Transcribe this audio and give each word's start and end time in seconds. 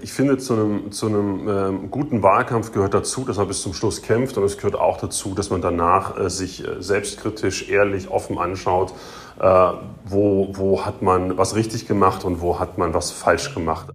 Ich 0.00 0.12
finde, 0.12 0.38
zu 0.38 0.52
einem, 0.52 0.92
zu 0.92 1.06
einem 1.06 1.48
ähm, 1.48 1.90
guten 1.90 2.22
Wahlkampf 2.22 2.70
gehört 2.70 2.94
dazu, 2.94 3.24
dass 3.24 3.38
man 3.38 3.48
bis 3.48 3.62
zum 3.62 3.74
Schluss 3.74 4.02
kämpft 4.02 4.36
und 4.36 4.44
es 4.44 4.56
gehört 4.56 4.76
auch 4.76 4.98
dazu, 4.98 5.34
dass 5.34 5.50
man 5.50 5.60
danach 5.60 6.16
äh, 6.18 6.30
sich 6.30 6.64
äh, 6.64 6.80
selbstkritisch, 6.80 7.68
ehrlich, 7.68 8.10
offen 8.10 8.38
anschaut, 8.38 8.92
äh, 9.40 9.72
wo, 10.04 10.50
wo 10.52 10.84
hat 10.84 11.02
man 11.02 11.36
was 11.36 11.56
richtig 11.56 11.88
gemacht 11.88 12.24
und 12.24 12.40
wo 12.40 12.60
hat 12.60 12.78
man 12.78 12.94
was 12.94 13.10
falsch 13.10 13.54
gemacht. 13.54 13.88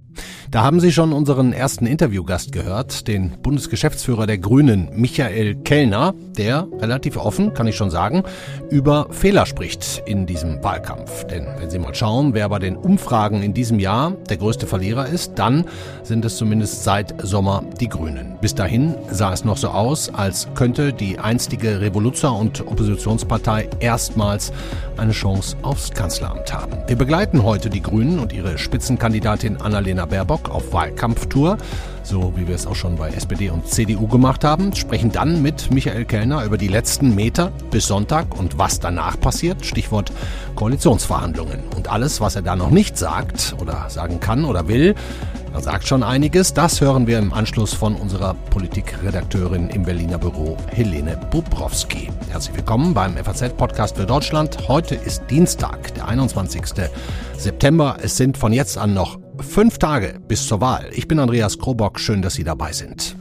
Da 0.50 0.64
haben 0.64 0.80
Sie 0.80 0.94
schon 0.94 1.12
unseren 1.12 1.52
ersten 1.52 1.86
Interviewgast 1.86 2.54
gehört, 2.54 3.10
den 3.10 3.32
Bundesgeschäftsführer 3.42 4.26
der 4.28 4.38
Grünen, 4.38 4.88
Michael 4.94 5.56
Kellner, 5.56 6.14
der 6.38 6.66
relativ 6.80 7.18
offen, 7.18 7.54
kann 7.54 7.68
ich 7.68 7.76
schon 7.76 7.90
sagen, 7.90 8.24
über 8.70 9.08
Fehler 9.12 9.46
spricht 9.46 10.04
in 10.06 10.26
diesem 10.26 10.64
Wahlkampf. 10.64 11.26
Denn 11.26 11.46
wenn 11.60 11.70
Sie 11.70 11.80
mal 11.80 11.94
schauen, 11.94 12.34
wer 12.34 12.48
bei 12.48 12.60
den 12.60 12.78
Umfragen 12.78 13.44
in 13.44 13.54
diesem 13.54 13.78
Jahr 13.78 14.12
der 14.30 14.38
größte 14.38 14.68
Verlierer 14.68 15.08
ist, 15.08 15.34
dann 15.36 15.66
sind 16.04 16.24
es 16.24 16.38
zumindest 16.38 16.86
seit 16.86 17.14
Sommer 17.22 17.66
die 17.82 17.90
Grünen. 17.90 18.38
Bis 18.40 18.56
dahin 18.56 18.96
sah 19.12 19.34
es 19.34 19.44
noch 19.44 19.58
so 19.58 19.68
aus, 19.68 20.14
als 20.14 20.48
könnte 20.56 20.94
die 20.94 21.20
einstige 21.20 21.82
Revoluzer- 21.82 22.34
und 22.34 22.66
Oppositionspartei 22.66 23.68
erstmals 23.82 24.54
eine 24.96 25.12
Chance 25.12 25.58
aufs 25.62 25.92
Kanzleramt 25.92 26.54
haben. 26.54 26.78
Wir 26.88 26.96
begleiten 26.96 27.44
heute 27.44 27.70
die 27.70 27.82
Grünen 27.82 28.20
und 28.20 28.32
ihre 28.32 28.58
Spitzenkandidatin 28.58 29.58
Annalena 29.58 30.06
Baerbock 30.06 30.37
Rostock 30.38 30.50
auf 30.50 30.74
Wahlkampftour, 30.74 31.58
so 32.04 32.34
wie 32.36 32.48
wir 32.48 32.56
es 32.56 32.68
auch 32.68 32.76
schon 32.76 32.96
bei 32.96 33.10
SPD 33.10 33.50
und 33.50 33.68
CDU 33.68 34.08
gemacht 34.08 34.44
haben, 34.44 34.74
sprechen 34.76 35.12
dann 35.12 35.42
mit 35.42 35.72
Michael 35.72 36.06
Kellner 36.06 36.44
über 36.46 36.58
die 36.58 36.68
letzten 36.68 37.16
Meter 37.16 37.52
bis 37.72 37.88
Sonntag 37.88 38.38
und 38.38 38.58
was 38.58 38.80
danach 38.80 39.20
passiert, 39.20 39.66
Stichwort 39.66 40.12
Koalitionsverhandlungen. 40.56 41.60
Und 41.76 41.92
alles, 41.92 42.22
was 42.22 42.36
er 42.36 42.42
da 42.42 42.56
noch 42.56 42.70
nicht 42.70 42.98
sagt 42.98 43.56
oder 43.60 43.90
sagen 43.90 44.20
kann 44.20 44.46
oder 44.46 44.68
will, 44.68 44.96
er 45.54 45.62
sagt 45.62 45.88
schon 45.88 46.04
einiges, 46.04 46.54
das 46.54 46.82
hören 46.82 47.08
wir 47.08 47.18
im 47.18 47.34
Anschluss 47.34 47.74
von 47.74 47.96
unserer 47.96 48.36
Politikredakteurin 48.52 49.70
im 49.70 49.84
Berliner 49.84 50.20
Büro 50.20 50.56
Helene 50.68 51.18
Bubrowski. 51.32 52.10
Herzlich 52.30 52.58
willkommen 52.58 52.94
beim 52.94 53.18
FAZ-Podcast 53.18 53.98
für 53.98 54.06
Deutschland. 54.06 54.68
Heute 54.68 54.96
ist 54.96 55.24
Dienstag, 55.30 55.94
der 55.96 56.08
21. 56.08 56.62
September. 57.38 57.98
Es 58.02 58.18
sind 58.18 58.38
von 58.38 58.54
jetzt 58.54 58.78
an 58.78 58.94
noch 58.94 59.18
Fünf 59.40 59.78
Tage 59.78 60.20
bis 60.28 60.48
zur 60.48 60.62
Wahl. 60.62 60.90
Ich 60.94 61.08
bin 61.08 61.20
Andreas 61.20 61.58
Krobock. 61.58 62.00
Schön, 62.00 62.22
dass 62.22 62.34
Sie 62.34 62.44
dabei 62.44 62.74
sind. 62.74 63.16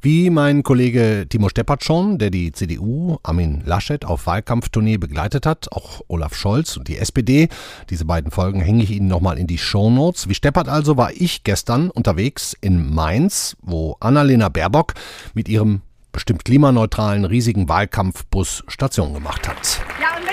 Wie 0.00 0.30
mein 0.30 0.62
Kollege 0.62 1.26
Timo 1.28 1.48
Steppert 1.48 1.82
schon, 1.82 2.18
der 2.18 2.30
die 2.30 2.52
CDU, 2.52 3.18
Armin 3.24 3.62
Laschet 3.64 4.04
auf 4.04 4.26
Wahlkampftournee 4.26 4.96
begleitet 4.96 5.44
hat, 5.44 5.72
auch 5.72 6.02
Olaf 6.06 6.36
Scholz 6.36 6.76
und 6.76 6.86
die 6.86 6.98
SPD. 6.98 7.48
Diese 7.90 8.04
beiden 8.04 8.30
Folgen 8.30 8.60
hänge 8.60 8.84
ich 8.84 8.92
Ihnen 8.92 9.08
nochmal 9.08 9.38
in 9.38 9.48
die 9.48 9.58
Shownotes. 9.58 10.28
Wie 10.28 10.34
Steppert 10.34 10.68
also 10.68 10.96
war 10.96 11.10
ich 11.12 11.42
gestern 11.42 11.90
unterwegs 11.90 12.56
in 12.60 12.94
Mainz, 12.94 13.56
wo 13.60 13.96
Annalena 13.98 14.48
Baerbock 14.48 14.94
mit 15.34 15.48
ihrem 15.48 15.82
bestimmt 16.12 16.44
klimaneutralen 16.44 17.24
riesigen 17.24 17.68
Wahlkampfbus 17.68 18.64
Station 18.68 19.14
gemacht 19.14 19.48
hat. 19.48 19.80
Ja, 20.00 20.16
und 20.16 20.28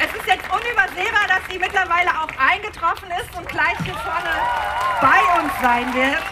es 0.00 0.13
ist 0.24 0.34
jetzt 0.34 0.44
unübersehbar, 0.50 1.26
dass 1.28 1.40
sie 1.50 1.58
mittlerweile 1.58 2.10
auch 2.10 2.30
eingetroffen 2.38 3.08
ist 3.20 3.36
und 3.36 3.46
gleich 3.46 3.76
hier 3.84 3.94
vorne 3.94 4.30
bei 5.00 5.42
uns 5.42 5.52
sein 5.60 5.94
wird. 5.94 6.22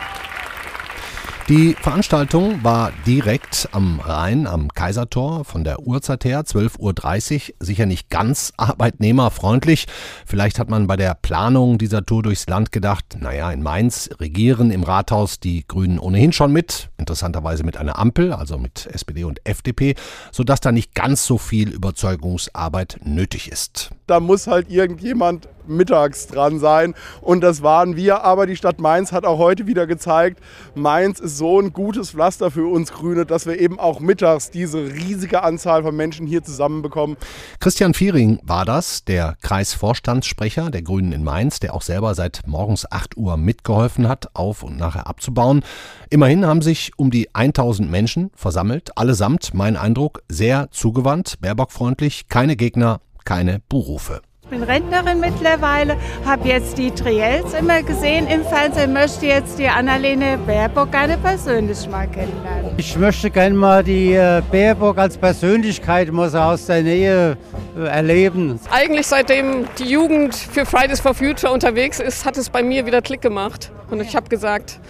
Die 1.49 1.75
Veranstaltung 1.75 2.65
war 2.65 2.93
direkt 3.05 3.69
am 3.73 4.01
Rhein, 4.01 4.47
am 4.47 4.69
Kaisertor 4.69 5.45
von 5.45 5.65
der 5.65 5.81
Uhrzeit 5.81 6.25
her, 6.25 6.43
12.30 6.43 7.51
Uhr. 7.51 7.55
Sicher 7.59 7.85
nicht 7.85 8.09
ganz 8.09 8.55
arbeitnehmerfreundlich. 8.57 9.87
Vielleicht 10.25 10.59
hat 10.59 10.71
man 10.71 10.87
bei 10.87 10.97
der 10.97 11.15
Planung 11.15 11.77
dieser 11.77 12.07
Tour 12.07 12.23
durchs 12.23 12.47
Land 12.47 12.73
gedacht, 12.73 13.17
naja, 13.19 13.51
in 13.51 13.63
Mainz 13.63 14.09
regieren 14.21 14.71
im 14.71 14.85
Rathaus 14.85 15.41
die 15.41 15.67
Grünen 15.67 15.99
ohnehin 15.99 16.33
schon 16.33 16.53
mit. 16.53 16.92
Interessanterweise 17.03 17.65
mit 17.65 17.77
einer 17.77 17.99
Ampel, 17.99 18.33
also 18.33 18.59
mit 18.59 18.87
SPD 18.87 19.25
und 19.25 19.41
FDP, 19.45 19.95
sodass 20.31 20.61
da 20.61 20.73
nicht 20.73 20.95
ganz 20.95 21.27
so 21.27 21.37
viel 21.37 21.71
Überzeugungsarbeit 21.71 23.01
nötig 23.05 23.51
ist. 23.51 23.91
Da 24.07 24.21
muss 24.21 24.47
halt 24.47 24.71
irgendjemand 24.71 25.49
mittags 25.67 26.27
dran 26.27 26.59
sein. 26.59 26.95
Und 27.21 27.41
das 27.43 27.63
waren 27.63 27.97
wir. 27.97 28.23
Aber 28.25 28.47
die 28.47 28.57
Stadt 28.57 28.81
Mainz 28.81 29.13
hat 29.13 29.25
auch 29.25 29.39
heute 29.39 29.67
wieder 29.67 29.87
gezeigt, 29.87 30.41
Mainz 30.75 31.21
ist 31.21 31.39
so 31.39 31.61
ein 31.61 31.73
gutes 31.73 32.11
Pflaster 32.11 32.51
für 32.51 32.71
uns 32.71 32.93
Grüne, 32.93 33.27
dass 33.27 33.47
wir 33.47 33.59
eben 33.59 33.79
auch 33.79 34.01
mittags 34.01 34.51
diese 34.51 34.85
riesige 34.85 35.43
Anzahl 35.43 35.83
von 35.83 35.95
Menschen 35.95 36.27
hier 36.27 36.43
zusammenbekommen. 36.43 37.17
Christian 37.61 37.95
Viering 37.95 38.39
war 38.43 38.65
das, 38.65 39.05
der 39.05 39.37
Kreisvorstandssprecher 39.43 40.71
der 40.71 40.83
Grünen 40.83 41.13
in 41.13 41.25
Mainz, 41.25 41.61
der 41.61 41.75
auch 41.75 41.83
selber 41.83 42.15
seit 42.15 42.43
morgens 42.47 42.91
8 42.91 43.17
Uhr 43.17 43.37
mitgeholfen 43.37 44.09
hat, 44.09 44.31
auf 44.35 44.63
und 44.63 44.77
nachher 44.77 45.07
abzubauen. 45.07 45.63
Immerhin 46.11 46.47
haben 46.47 46.63
sich 46.63 46.92
um 46.97 47.11
die 47.11 47.35
1000 47.35 47.91
Menschen 47.91 48.31
versammelt, 48.35 48.97
allesamt, 48.97 49.55
mein 49.55 49.77
Eindruck, 49.77 50.23
sehr 50.29 50.71
zugewandt, 50.71 51.41
Baerbock-freundlich, 51.41 52.29
keine 52.29 52.57
Gegner, 52.57 53.01
keine 53.25 53.61
Buhrufe 53.69 54.23
bin 54.53 54.63
Rentnerin 54.63 55.19
mittlerweile, 55.19 55.97
habe 56.27 56.47
jetzt 56.47 56.77
die 56.77 56.91
Triels 56.91 57.55
immer 57.59 57.83
gesehen 57.83 58.27
im 58.27 58.45
Fernsehen, 58.45 58.93
möchte 58.93 59.25
jetzt 59.25 59.59
die 59.59 59.67
Annalene 59.67 60.39
Baerbock 60.47 60.93
gerne 60.93 61.17
persönlich 61.17 61.89
mal 61.89 62.07
kennenlernen. 62.07 62.75
Ich 62.77 62.99
möchte 62.99 63.31
gerne 63.31 63.55
mal 63.55 63.83
die 63.83 64.13
äh, 64.13 64.43
Baerbock 64.53 64.99
als 64.99 65.17
Persönlichkeit 65.17 66.09
so 66.13 66.39
aus 66.39 66.67
der 66.67 66.83
Nähe 66.83 67.39
äh, 67.79 67.85
erleben. 67.87 68.61
Eigentlich 68.71 69.07
seitdem 69.07 69.65
die 69.79 69.89
Jugend 69.89 70.35
für 70.35 70.67
Fridays 70.67 71.01
for 71.01 71.15
Future 71.15 71.51
unterwegs 71.51 71.99
ist, 71.99 72.27
hat 72.27 72.37
es 72.37 72.51
bei 72.51 72.63
mir 72.63 72.85
wieder 72.85 73.01
Klick 73.01 73.23
gemacht. 73.23 73.73
Und 73.91 74.03
ich 74.03 74.15
habe 74.15 74.29
gesagt, 74.29 74.81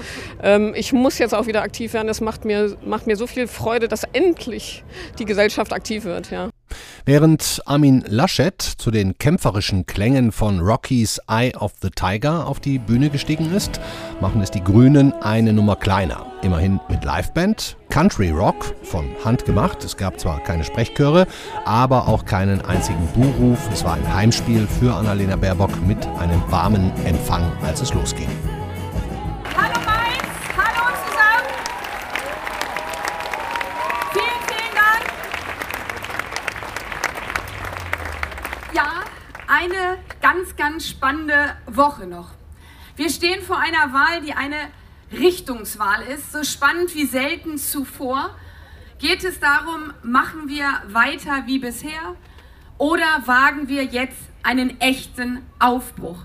ähm, 0.43 0.73
ich 0.75 0.93
muss 0.93 1.19
jetzt 1.19 1.37
auch 1.37 1.47
wieder 1.47 1.63
aktiv 1.63 1.93
werden. 1.93 2.09
Das 2.09 2.21
macht 2.21 2.45
mir, 2.45 2.77
macht 2.85 3.07
mir 3.07 3.15
so 3.15 3.29
viel 3.29 3.47
Freude, 3.47 3.87
dass 3.87 4.03
endlich 4.13 4.83
die 5.21 5.25
Gesellschaft 5.25 5.73
aktiv 5.73 6.05
wird. 6.05 6.33
Ja. 6.33 6.52
Während 7.05 7.61
Armin 7.67 8.05
Laschet 8.07 8.63
zu 8.63 8.93
den 8.93 9.19
kämpferischen 9.19 9.87
Klängen 9.87 10.31
von 10.31 10.61
Rockies 10.61 11.21
Eye 11.29 11.53
of 11.57 11.73
the 11.83 11.91
Tiger 11.91 12.47
auf 12.47 12.61
die 12.61 12.79
Bühne 12.79 13.11
gestiegen 13.11 13.53
ist, 13.53 13.81
machen 14.21 14.41
es 14.41 14.53
die 14.53 14.63
Grünen 14.63 15.13
eine 15.15 15.53
Nummer 15.53 15.75
kleiner. 15.75 16.27
Immerhin 16.43 16.79
mit 16.89 17.05
Liveband, 17.05 17.77
Country 17.89 18.31
Rock 18.31 18.77
von 18.85 19.05
Hand 19.25 19.45
gemacht. 19.45 19.83
Es 19.83 19.97
gab 19.97 20.21
zwar 20.21 20.39
keine 20.45 20.63
Sprechchöre, 20.63 21.27
aber 21.65 22.07
auch 22.07 22.25
keinen 22.25 22.61
einzigen 22.61 23.05
Buhruf. 23.15 23.59
Es 23.73 23.83
war 23.83 23.95
ein 23.95 24.15
Heimspiel 24.15 24.69
für 24.69 24.95
Annalena 24.95 25.35
Baerbock 25.35 25.85
mit 25.85 26.07
einem 26.21 26.41
warmen 26.51 26.93
Empfang, 27.05 27.51
als 27.63 27.81
es 27.81 27.93
losging. 27.93 28.29
Eine 39.53 39.99
ganz, 40.23 40.57
ganz 40.57 40.89
spannende 40.89 41.55
Woche 41.67 42.07
noch. 42.07 42.31
Wir 42.97 43.11
stehen 43.11 43.43
vor 43.43 43.59
einer 43.59 43.93
Wahl, 43.93 44.23
die 44.23 44.33
eine 44.33 44.57
Richtungswahl 45.13 46.03
ist, 46.05 46.33
so 46.33 46.43
spannend 46.43 46.95
wie 46.95 47.05
selten 47.05 47.59
zuvor. 47.59 48.31
Geht 48.99 49.25
es 49.25 49.41
darum, 49.41 49.93
machen 50.03 50.49
wir 50.49 50.65
weiter 50.89 51.43
wie 51.47 51.59
bisher 51.59 52.17
oder 52.79 53.05
wagen 53.27 53.69
wir 53.69 53.85
jetzt 53.85 54.23
einen 54.43 54.81
echten 54.81 55.43
Aufbruch? 55.59 56.25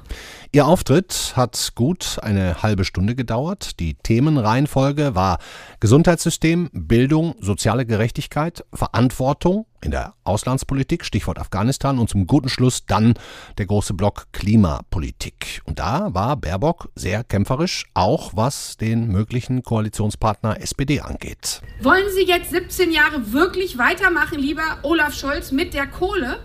Ihr 0.54 0.66
Auftritt 0.66 1.34
hat 1.36 1.74
gut 1.76 2.20
eine 2.22 2.64
halbe 2.64 2.86
Stunde 2.86 3.14
gedauert. 3.14 3.80
Die 3.82 3.96
Themenreihenfolge 3.96 5.16
war 5.16 5.40
Gesundheitssystem, 5.82 6.70
Bildung, 6.72 7.36
soziale 7.42 7.86
Gerechtigkeit, 7.86 8.64
Verantwortung 8.74 9.67
in 9.82 9.92
der 9.92 10.14
Auslandspolitik, 10.24 11.06
Stichwort 11.06 11.40
Afghanistan 11.40 12.00
und 12.00 12.10
zum 12.10 12.28
guten 12.28 12.50
Schluss 12.50 12.86
dann 12.86 13.14
der 13.58 13.66
große 13.66 13.94
Block 13.94 14.28
Klimapolitik. 14.32 15.62
Und 15.66 15.80
da 15.80 16.14
war 16.14 16.38
Baerbock 16.38 16.90
sehr 16.96 17.24
kämpferisch, 17.24 17.86
auch 17.94 18.32
was 18.36 18.78
den 18.78 19.08
möglichen 19.08 19.64
Koalitionspartner 19.64 20.62
SPD 20.62 21.02
angeht. 21.02 21.62
Wollen 21.82 22.06
Sie 22.14 22.24
jetzt 22.24 22.52
17 22.52 22.92
Jahre 22.92 23.32
wirklich 23.34 23.78
weitermachen, 23.78 24.40
lieber 24.40 24.80
Olaf 24.84 25.14
Scholz, 25.14 25.52
mit 25.52 25.74
der 25.74 25.88
Kohle? 25.88 26.40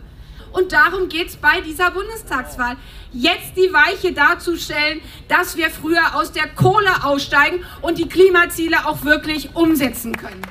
Und 0.52 0.72
darum 0.72 1.08
geht 1.08 1.28
es 1.28 1.36
bei 1.36 1.60
dieser 1.62 1.90
Bundestagswahl. 1.90 2.76
Jetzt 3.12 3.56
die 3.56 3.72
Weiche 3.72 4.12
darzustellen, 4.12 5.00
dass 5.28 5.56
wir 5.56 5.70
früher 5.70 6.14
aus 6.14 6.32
der 6.32 6.46
Kohle 6.48 7.04
aussteigen 7.04 7.64
und 7.80 7.98
die 7.98 8.08
Klimaziele 8.08 8.86
auch 8.86 9.04
wirklich 9.04 9.56
umsetzen 9.56 10.16
können. 10.16 10.42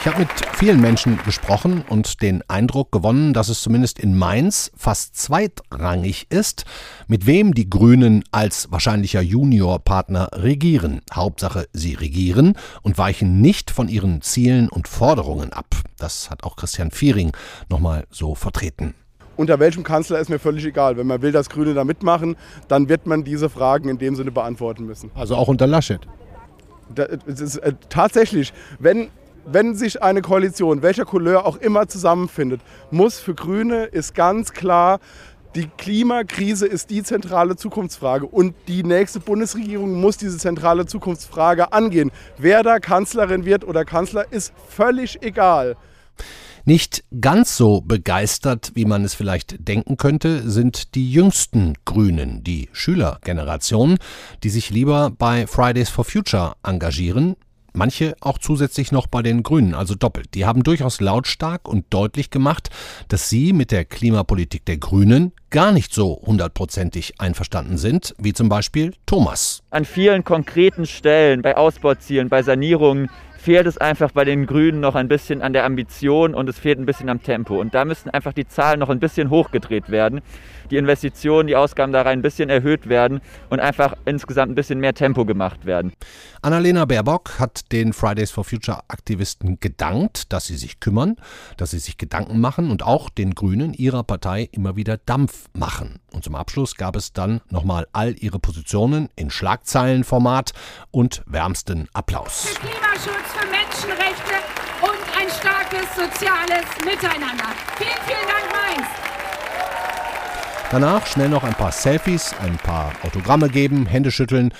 Ich 0.00 0.06
habe 0.06 0.20
mit 0.20 0.28
vielen 0.54 0.80
Menschen 0.80 1.18
gesprochen 1.24 1.84
und 1.88 2.22
den 2.22 2.42
Eindruck 2.48 2.92
gewonnen, 2.92 3.32
dass 3.32 3.48
es 3.48 3.60
zumindest 3.60 3.98
in 3.98 4.16
Mainz 4.16 4.70
fast 4.76 5.16
zweitrangig 5.16 6.30
ist, 6.30 6.64
mit 7.08 7.26
wem 7.26 7.52
die 7.52 7.68
Grünen 7.68 8.22
als 8.30 8.70
wahrscheinlicher 8.70 9.20
Juniorpartner 9.20 10.28
regieren. 10.34 11.00
Hauptsache, 11.12 11.66
sie 11.72 11.94
regieren 11.94 12.54
und 12.82 12.96
weichen 12.96 13.40
nicht 13.40 13.72
von 13.72 13.88
ihren 13.88 14.22
Zielen 14.22 14.68
und 14.68 14.86
Forderungen 14.86 15.52
ab. 15.52 15.74
Das 15.98 16.30
hat 16.30 16.44
auch 16.44 16.54
Christian 16.54 16.92
Viering 16.92 17.32
nochmal 17.68 18.06
so 18.08 18.36
vertreten. 18.36 18.94
Unter 19.36 19.58
welchem 19.58 19.82
Kanzler 19.82 20.20
ist 20.20 20.30
mir 20.30 20.38
völlig 20.38 20.64
egal. 20.64 20.96
Wenn 20.96 21.08
man 21.08 21.22
will, 21.22 21.32
dass 21.32 21.50
Grüne 21.50 21.74
da 21.74 21.82
mitmachen, 21.82 22.36
dann 22.68 22.88
wird 22.88 23.06
man 23.06 23.24
diese 23.24 23.50
Fragen 23.50 23.88
in 23.88 23.98
dem 23.98 24.14
Sinne 24.14 24.30
beantworten 24.30 24.86
müssen. 24.86 25.10
Also 25.16 25.34
auch 25.34 25.48
unter 25.48 25.66
Laschet. 25.66 26.00
Da, 26.94 27.02
ist, 27.02 27.56
äh, 27.56 27.74
tatsächlich, 27.88 28.52
wenn 28.78 29.10
wenn 29.50 29.74
sich 29.74 30.02
eine 30.02 30.22
Koalition, 30.22 30.82
welcher 30.82 31.04
Couleur 31.04 31.46
auch 31.46 31.56
immer 31.56 31.88
zusammenfindet, 31.88 32.60
muss 32.90 33.18
für 33.18 33.34
Grüne 33.34 33.84
ist 33.84 34.14
ganz 34.14 34.52
klar, 34.52 35.00
die 35.54 35.68
Klimakrise 35.78 36.66
ist 36.66 36.90
die 36.90 37.02
zentrale 37.02 37.56
Zukunftsfrage 37.56 38.26
und 38.26 38.54
die 38.68 38.82
nächste 38.82 39.20
Bundesregierung 39.20 39.98
muss 39.98 40.18
diese 40.18 40.36
zentrale 40.36 40.84
Zukunftsfrage 40.84 41.72
angehen. 41.72 42.10
Wer 42.36 42.62
da 42.62 42.78
Kanzlerin 42.78 43.46
wird 43.46 43.64
oder 43.64 43.86
Kanzler, 43.86 44.30
ist 44.30 44.52
völlig 44.68 45.22
egal. 45.22 45.76
Nicht 46.66 47.02
ganz 47.18 47.56
so 47.56 47.80
begeistert, 47.80 48.72
wie 48.74 48.84
man 48.84 49.02
es 49.02 49.14
vielleicht 49.14 49.66
denken 49.66 49.96
könnte, 49.96 50.50
sind 50.50 50.94
die 50.94 51.10
jüngsten 51.10 51.72
Grünen, 51.86 52.44
die 52.44 52.68
Schülergeneration, 52.72 53.96
die 54.42 54.50
sich 54.50 54.68
lieber 54.68 55.10
bei 55.10 55.46
Fridays 55.46 55.88
for 55.88 56.04
Future 56.04 56.56
engagieren, 56.62 57.36
Manche 57.72 58.16
auch 58.20 58.38
zusätzlich 58.38 58.92
noch 58.92 59.06
bei 59.06 59.22
den 59.22 59.42
Grünen, 59.42 59.74
also 59.74 59.94
doppelt. 59.94 60.34
Die 60.34 60.46
haben 60.46 60.62
durchaus 60.62 61.00
lautstark 61.00 61.68
und 61.68 61.86
deutlich 61.90 62.30
gemacht, 62.30 62.70
dass 63.08 63.28
sie 63.28 63.52
mit 63.52 63.70
der 63.70 63.84
Klimapolitik 63.84 64.64
der 64.64 64.78
Grünen 64.78 65.32
gar 65.50 65.72
nicht 65.72 65.92
so 65.92 66.20
hundertprozentig 66.24 67.20
einverstanden 67.20 67.78
sind, 67.78 68.14
wie 68.18 68.32
zum 68.32 68.48
Beispiel 68.48 68.94
Thomas. 69.06 69.62
An 69.70 69.84
vielen 69.84 70.24
konkreten 70.24 70.86
Stellen, 70.86 71.42
bei 71.42 71.56
Ausbauzielen, 71.56 72.28
bei 72.28 72.42
Sanierungen, 72.42 73.10
fehlt 73.38 73.66
es 73.66 73.78
einfach 73.78 74.10
bei 74.10 74.24
den 74.24 74.46
Grünen 74.46 74.80
noch 74.80 74.94
ein 74.94 75.08
bisschen 75.08 75.40
an 75.42 75.52
der 75.52 75.64
Ambition 75.64 76.34
und 76.34 76.48
es 76.48 76.58
fehlt 76.58 76.78
ein 76.78 76.86
bisschen 76.86 77.08
am 77.08 77.22
Tempo. 77.22 77.58
Und 77.58 77.72
da 77.72 77.84
müssen 77.84 78.10
einfach 78.10 78.32
die 78.32 78.46
Zahlen 78.46 78.80
noch 78.80 78.90
ein 78.90 79.00
bisschen 79.00 79.30
hochgedreht 79.30 79.88
werden, 79.90 80.20
die 80.70 80.76
Investitionen, 80.76 81.46
die 81.46 81.56
Ausgaben 81.56 81.92
da 81.92 82.02
rein 82.02 82.18
ein 82.18 82.22
bisschen 82.22 82.50
erhöht 82.50 82.88
werden 82.88 83.20
und 83.50 83.60
einfach 83.60 83.94
insgesamt 84.04 84.52
ein 84.52 84.54
bisschen 84.54 84.80
mehr 84.80 84.94
Tempo 84.94 85.24
gemacht 85.24 85.66
werden. 85.66 85.92
Annalena 86.42 86.84
Baerbock 86.84 87.38
hat 87.38 87.72
den 87.72 87.92
Fridays 87.92 88.30
for 88.30 88.44
Future 88.44 88.80
Aktivisten 88.88 89.58
gedankt, 89.60 90.32
dass 90.32 90.46
sie 90.46 90.56
sich 90.56 90.80
kümmern, 90.80 91.16
dass 91.56 91.70
sie 91.70 91.78
sich 91.78 91.98
Gedanken 91.98 92.40
machen 92.40 92.70
und 92.70 92.82
auch 92.82 93.10
den 93.10 93.34
Grünen 93.34 93.74
ihrer 93.74 94.04
Partei 94.04 94.48
immer 94.52 94.76
wieder 94.76 94.98
Dampf 94.98 95.46
machen. 95.52 96.00
Und 96.12 96.24
zum 96.24 96.34
Abschluss 96.34 96.76
gab 96.76 96.96
es 96.96 97.12
dann 97.12 97.40
nochmal 97.50 97.86
all 97.92 98.14
ihre 98.18 98.38
Positionen 98.38 99.08
in 99.16 99.30
Schlagzeilenformat 99.30 100.52
und 100.90 101.22
wärmsten 101.26 101.88
Applaus. 101.92 102.46
Für 102.46 102.60
Klimaschutz, 102.60 103.32
für 103.36 103.46
Menschenrechte 103.50 104.34
und 104.82 105.18
ein 105.18 105.28
starkes 105.28 105.94
soziales 105.94 106.66
Miteinander. 106.84 107.50
Vielen, 107.76 107.90
vielen 108.06 108.26
Dank, 108.26 108.46
Mainz. 108.52 109.07
Danach 110.70 111.06
schnell 111.06 111.30
noch 111.30 111.44
ein 111.44 111.54
paar 111.54 111.72
Selfies, 111.72 112.34
ein 112.42 112.58
paar 112.58 112.92
Autogramme 113.02 113.48
geben, 113.48 113.86
Hände 113.86 114.10
schütteln 114.10 114.52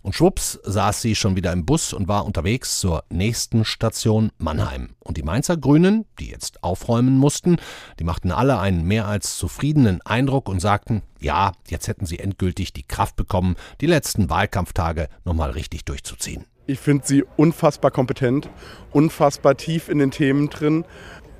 und 0.00 0.14
schwupps 0.14 0.60
saß 0.62 1.02
sie 1.02 1.16
schon 1.16 1.34
wieder 1.34 1.52
im 1.52 1.66
Bus 1.66 1.92
und 1.92 2.06
war 2.06 2.24
unterwegs 2.24 2.78
zur 2.78 3.02
nächsten 3.10 3.64
Station 3.64 4.30
Mannheim. 4.38 4.90
Und 5.00 5.16
die 5.16 5.24
Mainzer 5.24 5.56
Grünen, 5.56 6.04
die 6.20 6.30
jetzt 6.30 6.62
aufräumen 6.62 7.18
mussten, 7.18 7.56
die 7.98 8.04
machten 8.04 8.30
alle 8.30 8.60
einen 8.60 8.86
mehr 8.86 9.08
als 9.08 9.36
zufriedenen 9.36 10.00
Eindruck 10.02 10.48
und 10.48 10.60
sagten, 10.60 11.02
ja, 11.18 11.50
jetzt 11.66 11.88
hätten 11.88 12.06
sie 12.06 12.20
endgültig 12.20 12.72
die 12.72 12.84
Kraft 12.84 13.16
bekommen, 13.16 13.56
die 13.80 13.86
letzten 13.86 14.30
Wahlkampftage 14.30 15.08
nochmal 15.24 15.50
richtig 15.50 15.84
durchzuziehen. 15.84 16.44
Ich 16.68 16.78
finde 16.78 17.04
sie 17.04 17.24
unfassbar 17.36 17.90
kompetent, 17.90 18.48
unfassbar 18.92 19.56
tief 19.56 19.88
in 19.88 19.98
den 19.98 20.12
Themen 20.12 20.48
drin 20.48 20.84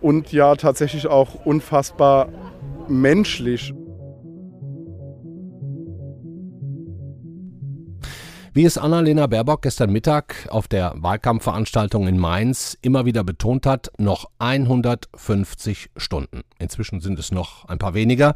und 0.00 0.32
ja 0.32 0.56
tatsächlich 0.56 1.06
auch 1.06 1.46
unfassbar 1.46 2.28
menschlich. 2.88 3.72
Wie 8.56 8.64
es 8.64 8.78
Annalena 8.78 9.26
Baerbock 9.26 9.60
gestern 9.60 9.92
Mittag 9.92 10.48
auf 10.48 10.66
der 10.66 10.94
Wahlkampfveranstaltung 10.96 12.08
in 12.08 12.18
Mainz 12.18 12.74
immer 12.80 13.04
wieder 13.04 13.22
betont 13.22 13.66
hat, 13.66 13.90
noch 13.98 14.30
150 14.38 15.90
Stunden. 15.94 16.40
Inzwischen 16.58 17.00
sind 17.00 17.18
es 17.18 17.30
noch 17.30 17.66
ein 17.66 17.76
paar 17.76 17.92
weniger, 17.92 18.32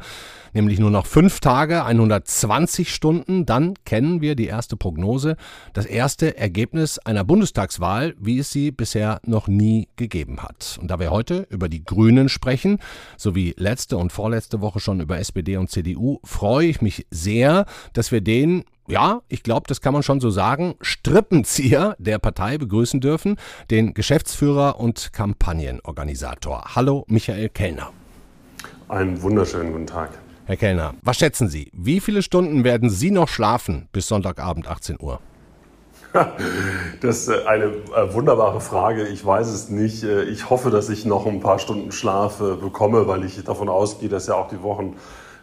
nämlich 0.53 0.77
nur 0.77 0.91
noch 0.91 1.07
fünf 1.07 1.39
Tage, 1.39 1.85
120 1.85 2.93
Stunden. 2.93 3.47
Dann 3.47 3.73
kennen 3.83 4.21
wir 4.21 4.35
die 4.35 4.45
erste 4.45 4.77
Prognose, 4.77 5.37
das 5.73 5.87
erste 5.87 6.37
Ergebnis 6.37 6.99
einer 6.99 7.23
Bundestagswahl, 7.23 8.13
wie 8.19 8.37
es 8.37 8.51
sie 8.51 8.69
bisher 8.69 9.21
noch 9.25 9.47
nie 9.47 9.87
gegeben 9.95 10.43
hat. 10.43 10.77
Und 10.79 10.91
da 10.91 10.99
wir 10.99 11.09
heute 11.09 11.47
über 11.49 11.67
die 11.67 11.83
Grünen 11.83 12.29
sprechen, 12.29 12.77
sowie 13.17 13.55
letzte 13.57 13.97
und 13.97 14.11
vorletzte 14.11 14.61
Woche 14.61 14.81
schon 14.81 14.99
über 14.99 15.17
SPD 15.17 15.57
und 15.57 15.71
CDU, 15.71 16.19
freue 16.23 16.67
ich 16.67 16.79
mich 16.79 17.07
sehr, 17.09 17.65
dass 17.93 18.11
wir 18.11 18.21
den 18.21 18.65
ja, 18.87 19.21
ich 19.29 19.43
glaube, 19.43 19.63
das 19.67 19.81
kann 19.81 19.93
man 19.93 20.03
schon 20.03 20.19
so 20.19 20.29
sagen, 20.29 20.75
Strippenzieher 20.81 21.95
der 21.99 22.19
Partei 22.19 22.57
begrüßen 22.57 22.99
dürfen, 22.99 23.37
den 23.69 23.93
Geschäftsführer 23.93 24.79
und 24.79 25.13
Kampagnenorganisator. 25.13 26.75
Hallo, 26.75 27.05
Michael 27.07 27.49
Kellner. 27.49 27.91
Einen 28.89 29.21
wunderschönen 29.21 29.71
guten 29.71 29.87
Tag. 29.87 30.11
Herr 30.45 30.57
Kellner, 30.57 30.95
was 31.01 31.17
schätzen 31.17 31.47
Sie? 31.47 31.71
Wie 31.73 31.99
viele 31.99 32.21
Stunden 32.21 32.63
werden 32.63 32.89
Sie 32.89 33.11
noch 33.11 33.29
schlafen 33.29 33.87
bis 33.93 34.07
Sonntagabend 34.07 34.67
18 34.67 34.97
Uhr? 34.99 35.19
Das 37.01 37.27
ist 37.27 37.47
eine 37.47 37.65
äh, 37.65 38.13
wunderbare 38.13 38.61
Frage. 38.61 39.07
Ich 39.07 39.25
weiß 39.25 39.47
es 39.47 39.69
nicht. 39.69 40.03
Äh, 40.03 40.23
ich 40.23 40.49
hoffe, 40.49 40.69
dass 40.69 40.89
ich 40.89 41.05
noch 41.05 41.25
ein 41.25 41.39
paar 41.39 41.57
Stunden 41.57 41.91
Schlaf 41.91 42.41
äh, 42.41 42.55
bekomme, 42.55 43.07
weil 43.07 43.23
ich 43.23 43.41
davon 43.43 43.69
ausgehe, 43.69 44.09
dass 44.09 44.27
ja 44.27 44.35
auch 44.35 44.49
die 44.49 44.61
Wochen 44.61 44.97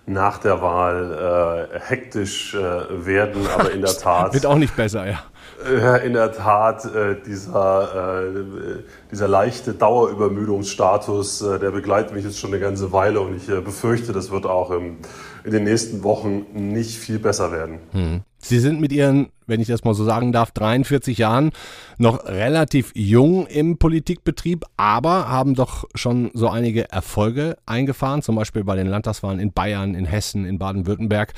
nach 0.08 0.38
der 0.38 0.62
Wahl 0.62 1.68
äh, 1.72 1.78
hektisch 1.80 2.54
äh, 2.54 2.58
werden, 3.06 3.46
aber 3.54 3.70
in 3.70 3.82
der 3.82 3.96
Tat. 3.98 4.34
Wird 4.34 4.46
auch 4.46 4.56
nicht 4.56 4.74
besser, 4.74 5.06
ja. 5.06 5.18
Äh, 5.66 6.06
in 6.06 6.12
der 6.12 6.32
Tat, 6.32 6.84
äh, 6.84 7.16
dieser, 7.24 8.22
äh, 8.24 8.82
dieser 9.10 9.28
leichte 9.28 9.74
Dauerübermüdungsstatus, 9.74 11.42
äh, 11.42 11.58
der 11.58 11.70
begleitet 11.70 12.14
mich 12.14 12.24
jetzt 12.24 12.38
schon 12.38 12.50
eine 12.50 12.60
ganze 12.60 12.92
Weile 12.92 13.20
und 13.20 13.36
ich 13.36 13.46
befürchte, 13.64 14.12
das 14.12 14.30
wird 14.30 14.46
auch 14.46 14.70
im, 14.70 14.98
in 15.44 15.52
den 15.52 15.64
nächsten 15.64 16.02
Wochen 16.02 16.46
nicht 16.52 16.98
viel 16.98 17.18
besser 17.18 17.52
werden. 17.52 17.80
Hm. 17.92 18.20
Sie 18.40 18.60
sind 18.60 18.80
mit 18.80 18.92
Ihren, 18.92 19.28
wenn 19.46 19.60
ich 19.60 19.66
das 19.66 19.84
mal 19.84 19.94
so 19.94 20.04
sagen 20.04 20.32
darf, 20.32 20.52
43 20.52 21.18
Jahren 21.18 21.50
noch 21.98 22.24
relativ 22.26 22.92
jung 22.94 23.46
im 23.46 23.78
Politikbetrieb, 23.78 24.64
aber 24.76 25.28
haben 25.28 25.54
doch 25.54 25.84
schon 25.94 26.30
so 26.34 26.48
einige 26.48 26.90
Erfolge 26.90 27.56
eingefahren, 27.66 28.22
zum 28.22 28.36
Beispiel 28.36 28.62
bei 28.62 28.76
den 28.76 28.86
Landtagswahlen 28.86 29.40
in 29.40 29.52
Bayern, 29.52 29.94
in 29.94 30.04
Hessen, 30.04 30.44
in 30.44 30.58
Baden-Württemberg. 30.58 31.34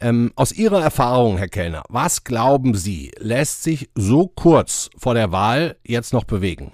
Ähm, 0.00 0.32
aus 0.36 0.52
Ihrer 0.52 0.82
Erfahrung, 0.82 1.38
Herr 1.38 1.48
Kellner, 1.48 1.84
was 1.88 2.24
glauben 2.24 2.74
Sie, 2.74 3.12
lässt 3.18 3.62
sich 3.62 3.88
so 3.94 4.26
kurz 4.26 4.90
vor 4.98 5.14
der 5.14 5.32
Wahl 5.32 5.76
jetzt 5.84 6.12
noch 6.12 6.24
bewegen? 6.24 6.72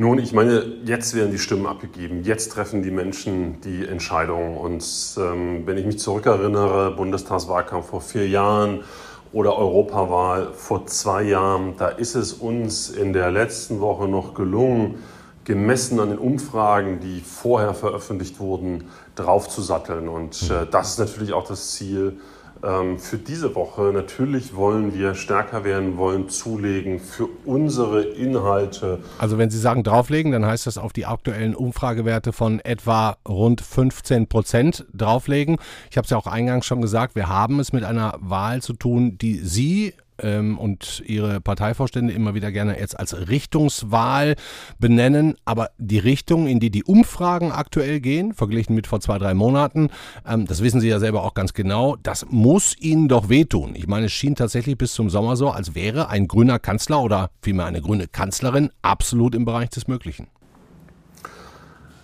Nun, 0.00 0.20
ich 0.20 0.32
meine, 0.32 0.64
jetzt 0.84 1.12
werden 1.16 1.32
die 1.32 1.40
Stimmen 1.40 1.66
abgegeben, 1.66 2.22
jetzt 2.22 2.52
treffen 2.52 2.84
die 2.84 2.92
Menschen 2.92 3.60
die 3.62 3.84
Entscheidungen. 3.84 4.56
Und 4.56 4.84
ähm, 5.18 5.66
wenn 5.66 5.76
ich 5.76 5.86
mich 5.86 5.98
zurückerinnere, 5.98 6.92
Bundestagswahlkampf 6.92 7.88
vor 7.88 8.00
vier 8.00 8.28
Jahren 8.28 8.84
oder 9.32 9.58
Europawahl 9.58 10.52
vor 10.52 10.86
zwei 10.86 11.24
Jahren, 11.24 11.74
da 11.78 11.88
ist 11.88 12.14
es 12.14 12.32
uns 12.32 12.90
in 12.90 13.12
der 13.12 13.32
letzten 13.32 13.80
Woche 13.80 14.06
noch 14.06 14.34
gelungen, 14.34 15.02
gemessen 15.42 15.98
an 15.98 16.10
den 16.10 16.18
Umfragen, 16.18 17.00
die 17.00 17.20
vorher 17.20 17.74
veröffentlicht 17.74 18.38
wurden, 18.38 18.84
draufzusatteln. 19.16 20.08
Und 20.08 20.48
äh, 20.48 20.64
das 20.70 20.90
ist 20.90 20.98
natürlich 21.00 21.32
auch 21.32 21.48
das 21.48 21.72
Ziel 21.72 22.20
für 22.60 23.18
diese 23.18 23.54
Woche. 23.54 23.92
Natürlich 23.92 24.54
wollen 24.54 24.94
wir 24.94 25.14
stärker 25.14 25.64
werden, 25.64 25.96
wollen 25.96 26.28
zulegen 26.28 27.00
für 27.00 27.28
unsere 27.44 28.02
Inhalte. 28.02 28.98
Also 29.18 29.38
wenn 29.38 29.50
Sie 29.50 29.58
sagen 29.58 29.82
drauflegen, 29.84 30.32
dann 30.32 30.44
heißt 30.44 30.66
das 30.66 30.78
auf 30.78 30.92
die 30.92 31.06
aktuellen 31.06 31.54
Umfragewerte 31.54 32.32
von 32.32 32.60
etwa 32.60 33.16
rund 33.28 33.60
15 33.60 34.26
Prozent 34.26 34.86
drauflegen. 34.92 35.56
Ich 35.90 35.96
habe 35.96 36.04
es 36.04 36.10
ja 36.10 36.16
auch 36.16 36.26
eingangs 36.26 36.66
schon 36.66 36.80
gesagt, 36.80 37.14
wir 37.14 37.28
haben 37.28 37.60
es 37.60 37.72
mit 37.72 37.84
einer 37.84 38.14
Wahl 38.20 38.62
zu 38.62 38.72
tun, 38.72 39.18
die 39.18 39.36
Sie 39.38 39.94
ähm, 40.22 40.58
und 40.58 41.02
ihre 41.06 41.40
Parteivorstände 41.40 42.12
immer 42.12 42.34
wieder 42.34 42.52
gerne 42.52 42.78
jetzt 42.78 42.98
als 42.98 43.28
Richtungswahl 43.28 44.36
benennen. 44.78 45.36
Aber 45.44 45.70
die 45.78 45.98
Richtung, 45.98 46.46
in 46.46 46.60
die 46.60 46.70
die 46.70 46.84
Umfragen 46.84 47.52
aktuell 47.52 48.00
gehen, 48.00 48.32
verglichen 48.32 48.74
mit 48.74 48.86
vor 48.86 49.00
zwei, 49.00 49.18
drei 49.18 49.34
Monaten, 49.34 49.90
ähm, 50.26 50.46
das 50.46 50.62
wissen 50.62 50.80
Sie 50.80 50.88
ja 50.88 50.98
selber 50.98 51.22
auch 51.24 51.34
ganz 51.34 51.52
genau, 51.52 51.96
das 52.02 52.26
muss 52.30 52.76
Ihnen 52.78 53.08
doch 53.08 53.28
wehtun. 53.28 53.74
Ich 53.74 53.86
meine, 53.86 54.06
es 54.06 54.12
schien 54.12 54.34
tatsächlich 54.34 54.78
bis 54.78 54.92
zum 54.94 55.10
Sommer 55.10 55.36
so, 55.36 55.50
als 55.50 55.74
wäre 55.74 56.08
ein 56.08 56.28
grüner 56.28 56.58
Kanzler 56.58 57.02
oder 57.02 57.30
vielmehr 57.42 57.66
eine 57.66 57.82
grüne 57.82 58.08
Kanzlerin 58.08 58.70
absolut 58.82 59.34
im 59.34 59.44
Bereich 59.44 59.70
des 59.70 59.88
Möglichen. 59.88 60.28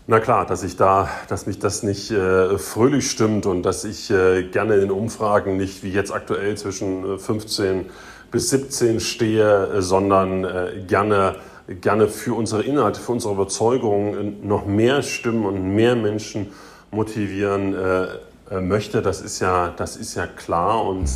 Na 0.07 0.21
klar, 0.21 0.45
dass 0.45 0.63
ich 0.63 0.77
da, 0.77 1.09
dass 1.29 1.47
mich 1.47 1.59
das 1.61 1.83
nicht 1.83 2.11
äh, 2.11 2.59
fröhlich 2.59 3.11
stimmt 3.11 3.47
und 3.47 3.63
dass 3.63 3.85
ich 3.85 4.11
äh, 4.11 4.43
gerne 4.43 4.75
in 4.75 4.91
Umfragen 4.91 5.57
nicht 5.57 5.83
wie 5.83 5.93
jetzt 5.93 6.13
aktuell 6.13 6.59
zwischen 6.59 7.19
15 7.19 7.81
äh, 7.81 7.85
bis 8.31 8.51
17 8.51 9.01
stehe, 9.01 9.67
äh, 9.69 9.81
sondern 9.81 10.45
äh, 10.45 10.85
gerne 10.87 11.37
gerne 11.81 12.09
für 12.09 12.35
unsere 12.35 12.63
Inhalte, 12.63 13.01
für 13.01 13.13
unsere 13.13 13.33
Überzeugungen 13.33 14.47
noch 14.47 14.67
mehr 14.67 15.01
Stimmen 15.01 15.47
und 15.47 15.75
mehr 15.75 15.97
Menschen 15.97 16.53
motivieren 16.91 17.75
äh, 17.75 18.61
möchte. 18.61 19.01
Das 19.01 19.23
ist 19.23 19.41
ja, 19.41 19.73
das 19.75 19.97
ist 19.97 20.15
ja 20.15 20.27
klar 20.27 20.85
und 20.85 21.09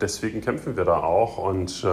deswegen 0.00 0.40
kämpfen 0.40 0.76
wir 0.76 0.84
da 0.84 0.96
auch 0.96 1.38
und 1.38 1.86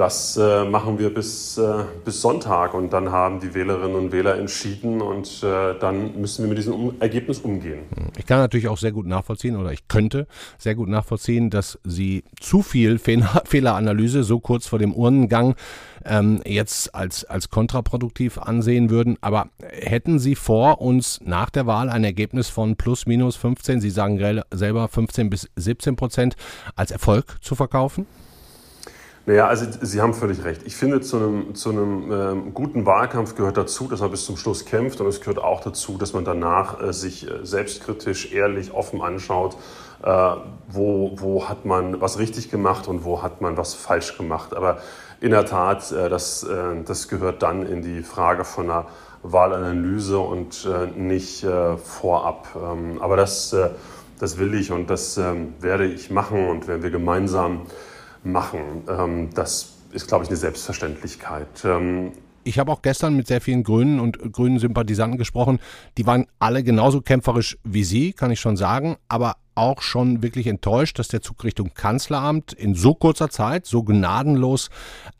das 0.00 0.38
äh, 0.38 0.64
machen 0.64 0.98
wir 0.98 1.12
bis, 1.12 1.58
äh, 1.58 1.84
bis 2.06 2.22
Sonntag 2.22 2.72
und 2.72 2.90
dann 2.90 3.12
haben 3.12 3.38
die 3.38 3.52
Wählerinnen 3.52 3.94
und 3.96 4.12
Wähler 4.12 4.38
entschieden 4.38 5.02
und 5.02 5.42
äh, 5.42 5.78
dann 5.78 6.18
müssen 6.18 6.44
wir 6.44 6.48
mit 6.48 6.56
diesem 6.56 6.72
um 6.72 6.94
Ergebnis 7.00 7.40
umgehen. 7.40 7.80
Ich 8.16 8.24
kann 8.24 8.38
natürlich 8.38 8.68
auch 8.68 8.78
sehr 8.78 8.92
gut 8.92 9.04
nachvollziehen 9.04 9.56
oder 9.56 9.72
ich 9.72 9.88
könnte 9.88 10.26
sehr 10.56 10.74
gut 10.74 10.88
nachvollziehen, 10.88 11.50
dass 11.50 11.78
Sie 11.84 12.24
zu 12.40 12.62
viel 12.62 12.98
Fehleranalyse 13.44 14.24
so 14.24 14.40
kurz 14.40 14.66
vor 14.66 14.78
dem 14.78 14.94
Urnengang 14.94 15.54
ähm, 16.06 16.40
jetzt 16.46 16.94
als, 16.94 17.26
als 17.26 17.50
kontraproduktiv 17.50 18.38
ansehen 18.38 18.88
würden. 18.88 19.18
Aber 19.20 19.50
hätten 19.68 20.18
Sie 20.18 20.34
vor, 20.34 20.80
uns 20.80 21.20
nach 21.22 21.50
der 21.50 21.66
Wahl 21.66 21.90
ein 21.90 22.04
Ergebnis 22.04 22.48
von 22.48 22.76
plus 22.76 23.04
minus 23.04 23.36
15, 23.36 23.82
Sie 23.82 23.90
sagen 23.90 24.18
selber 24.50 24.88
15 24.88 25.28
bis 25.28 25.50
17 25.56 25.96
Prozent, 25.96 26.36
als 26.74 26.90
Erfolg 26.90 27.36
zu 27.42 27.54
verkaufen? 27.54 28.06
Naja, 29.26 29.46
also 29.46 29.66
Sie 29.82 30.00
haben 30.00 30.14
völlig 30.14 30.44
recht. 30.44 30.62
Ich 30.64 30.76
finde, 30.76 31.02
zu 31.02 31.18
einem, 31.18 31.54
zu 31.54 31.70
einem 31.70 32.10
ähm, 32.10 32.54
guten 32.54 32.86
Wahlkampf 32.86 33.34
gehört 33.34 33.56
dazu, 33.58 33.86
dass 33.86 34.00
man 34.00 34.10
bis 34.10 34.24
zum 34.24 34.36
Schluss 34.36 34.64
kämpft 34.64 35.00
und 35.00 35.06
es 35.06 35.20
gehört 35.20 35.38
auch 35.38 35.60
dazu, 35.60 35.98
dass 35.98 36.14
man 36.14 36.24
danach 36.24 36.82
äh, 36.82 36.92
sich 36.92 37.30
äh, 37.30 37.44
selbstkritisch, 37.44 38.32
ehrlich, 38.32 38.72
offen 38.72 39.02
anschaut, 39.02 39.56
äh, 40.02 40.32
wo, 40.68 41.12
wo 41.16 41.48
hat 41.48 41.66
man 41.66 42.00
was 42.00 42.18
richtig 42.18 42.50
gemacht 42.50 42.88
und 42.88 43.04
wo 43.04 43.22
hat 43.22 43.42
man 43.42 43.58
was 43.58 43.74
falsch 43.74 44.16
gemacht. 44.16 44.54
Aber 44.54 44.78
in 45.20 45.32
der 45.32 45.44
Tat, 45.44 45.92
äh, 45.92 46.08
das, 46.08 46.42
äh, 46.42 46.82
das 46.86 47.08
gehört 47.08 47.42
dann 47.42 47.66
in 47.66 47.82
die 47.82 48.02
Frage 48.02 48.44
von 48.44 48.70
einer 48.70 48.86
Wahlanalyse 49.22 50.18
und 50.18 50.66
äh, 50.66 50.86
nicht 50.98 51.46
vorab. 51.84 52.48
Ähm, 52.56 53.02
aber 53.02 53.16
das, 53.16 53.54
das 54.18 54.38
will 54.38 54.54
ich 54.54 54.72
und 54.72 54.88
das 54.88 55.18
ähm, 55.18 55.52
werde 55.60 55.84
ich 55.84 56.10
machen 56.10 56.48
und 56.48 56.66
werden 56.66 56.82
wir 56.82 56.90
gemeinsam 56.90 57.66
machen. 58.22 58.84
Ähm, 58.88 59.30
das 59.34 59.74
ist, 59.92 60.08
glaube 60.08 60.24
ich, 60.24 60.30
eine 60.30 60.36
Selbstverständlichkeit. 60.36 61.64
Ähm, 61.64 62.12
ich 62.42 62.58
habe 62.58 62.72
auch 62.72 62.82
gestern 62.82 63.16
mit 63.16 63.26
sehr 63.26 63.40
vielen 63.40 63.62
Grünen 63.64 64.00
und 64.00 64.32
grünen 64.32 64.58
Sympathisanten 64.58 65.18
gesprochen. 65.18 65.60
Die 65.98 66.06
waren 66.06 66.26
alle 66.38 66.62
genauso 66.62 67.02
kämpferisch 67.02 67.58
wie 67.64 67.84
Sie, 67.84 68.12
kann 68.12 68.30
ich 68.30 68.40
schon 68.40 68.56
sagen, 68.56 68.96
aber 69.08 69.36
auch 69.60 69.82
schon 69.82 70.22
wirklich 70.22 70.46
enttäuscht, 70.46 70.98
dass 70.98 71.08
der 71.08 71.20
Zug 71.20 71.44
Richtung 71.44 71.74
Kanzleramt 71.74 72.54
in 72.54 72.74
so 72.74 72.94
kurzer 72.94 73.28
Zeit 73.28 73.66
so 73.66 73.82
gnadenlos 73.82 74.70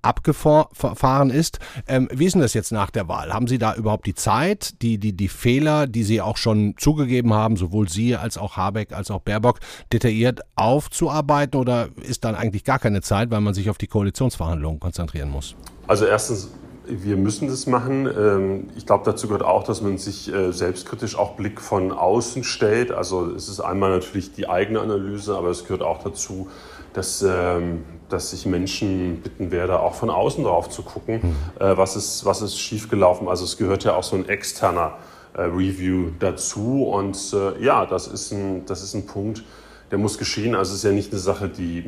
abgefahren 0.00 1.28
ist. 1.28 1.59
Ähm, 1.87 2.09
wie 2.11 2.25
ist 2.25 2.32
denn 2.32 2.40
das 2.40 2.54
jetzt 2.54 2.73
nach 2.73 2.90
der 2.90 3.06
Wahl? 3.06 3.35
Haben 3.35 3.49
Sie 3.49 3.59
da 3.59 3.75
überhaupt 3.75 4.06
die 4.06 4.14
Zeit, 4.14 4.80
die, 4.80 4.97
die, 4.97 5.12
die 5.12 5.28
Fehler, 5.28 5.87
die 5.87 6.04
Sie 6.04 6.23
auch 6.23 6.38
schon 6.38 6.75
zugegeben 6.78 7.35
haben, 7.35 7.56
sowohl 7.56 7.88
Sie 7.88 8.16
als 8.16 8.38
auch 8.38 8.56
Habeck 8.56 8.92
als 8.92 9.11
auch 9.11 9.20
Baerbock, 9.20 9.61
detailliert 9.92 10.40
aufzuarbeiten 10.56 11.61
oder 11.61 11.90
ist 12.02 12.25
dann 12.25 12.35
eigentlich 12.35 12.64
gar 12.64 12.78
keine 12.78 13.02
Zeit, 13.02 13.30
weil 13.30 13.42
man 13.42 13.52
sich 13.52 13.68
auf 13.68 13.76
die 13.76 13.88
Koalitionsverhandlungen 13.88 14.80
konzentrieren 14.80 15.30
muss? 15.30 15.54
Also 15.87 16.06
erstens 16.06 16.49
wir 16.90 17.16
müssen 17.16 17.49
das 17.49 17.66
machen. 17.66 18.06
Ähm, 18.06 18.68
ich 18.76 18.87
glaube, 18.87 19.04
dazu 19.04 19.28
gehört 19.28 19.44
auch, 19.44 19.62
dass 19.62 19.80
man 19.80 19.99
sich 19.99 20.32
äh, 20.32 20.52
selbstkritisch 20.52 21.16
auch 21.16 21.32
Blick 21.32 21.61
von 21.61 21.92
außen 21.92 22.44
stellt. 22.44 22.92
Also 22.92 23.30
es 23.30 23.49
ist 23.49 23.61
einmal 23.61 23.90
natürlich 23.90 24.32
die 24.32 24.49
eigene 24.49 24.80
Analyse, 24.80 25.37
aber 25.37 25.49
es 25.49 25.64
gehört 25.64 25.82
auch 25.82 26.02
dazu, 26.02 26.49
dass, 26.92 27.23
ähm, 27.23 27.85
dass 28.09 28.32
ich 28.32 28.47
Menschen 28.47 29.20
bitten 29.23 29.50
werde, 29.52 29.80
auch 29.80 29.94
von 29.94 30.11
außen 30.11 30.42
drauf 30.44 30.68
zu 30.68 30.82
gucken, 30.82 31.20
mhm. 31.23 31.76
was, 31.76 31.94
ist, 31.94 32.25
was 32.25 32.42
ist 32.42 32.59
schiefgelaufen. 32.59 33.28
Also 33.28 33.44
es 33.44 33.56
gehört 33.56 33.85
ja 33.85 33.94
auch 33.94 34.02
so 34.02 34.16
ein 34.16 34.28
externer 34.28 34.94
Review 35.37 36.09
dazu. 36.18 36.82
Und 36.82 37.37
ja, 37.61 37.87
das 37.87 38.09
ist 38.09 38.32
ein, 38.32 38.66
das 38.66 38.82
ist 38.82 38.94
ein 38.94 39.06
Punkt, 39.06 39.44
der 39.92 39.99
muss 39.99 40.18
geschehen. 40.18 40.56
Also 40.56 40.73
es 40.73 40.78
ist 40.78 40.85
ja 40.85 40.90
nicht 40.90 41.12
eine 41.12 41.20
Sache, 41.20 41.49
die, 41.49 41.85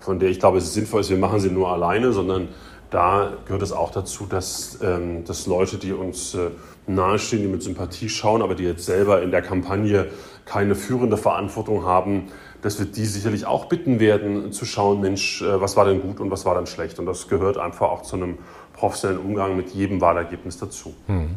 von 0.00 0.18
der 0.18 0.28
ich 0.28 0.38
glaube, 0.38 0.58
es 0.58 0.74
sinnvoll 0.74 1.00
ist, 1.00 1.08
wir 1.08 1.16
machen 1.16 1.40
sie 1.40 1.50
nur 1.50 1.70
alleine, 1.70 2.12
sondern 2.12 2.48
da 2.90 3.32
gehört 3.44 3.62
es 3.62 3.72
auch 3.72 3.90
dazu, 3.90 4.26
dass, 4.26 4.78
ähm, 4.82 5.24
dass 5.24 5.46
Leute, 5.46 5.76
die 5.76 5.92
uns 5.92 6.34
äh, 6.34 6.50
nahestehen, 6.86 7.42
die 7.42 7.48
mit 7.48 7.62
Sympathie 7.62 8.08
schauen, 8.08 8.42
aber 8.42 8.54
die 8.54 8.64
jetzt 8.64 8.86
selber 8.86 9.22
in 9.22 9.30
der 9.30 9.42
Kampagne 9.42 10.06
keine 10.44 10.74
führende 10.74 11.16
Verantwortung 11.16 11.84
haben, 11.84 12.28
dass 12.62 12.78
wir 12.78 12.86
die 12.86 13.04
sicherlich 13.04 13.46
auch 13.46 13.66
bitten 13.66 14.00
werden, 14.00 14.52
zu 14.52 14.64
schauen, 14.64 15.00
Mensch, 15.00 15.42
äh, 15.42 15.60
was 15.60 15.76
war 15.76 15.84
denn 15.84 16.00
gut 16.00 16.20
und 16.20 16.30
was 16.30 16.44
war 16.44 16.54
dann 16.54 16.66
schlecht. 16.66 16.98
Und 16.98 17.06
das 17.06 17.28
gehört 17.28 17.58
einfach 17.58 17.90
auch 17.90 18.02
zu 18.02 18.16
einem 18.16 18.38
professionellen 18.72 19.24
Umgang 19.24 19.56
mit 19.56 19.70
jedem 19.70 20.00
Wahlergebnis 20.00 20.58
dazu. 20.58 20.94
Hm. 21.06 21.36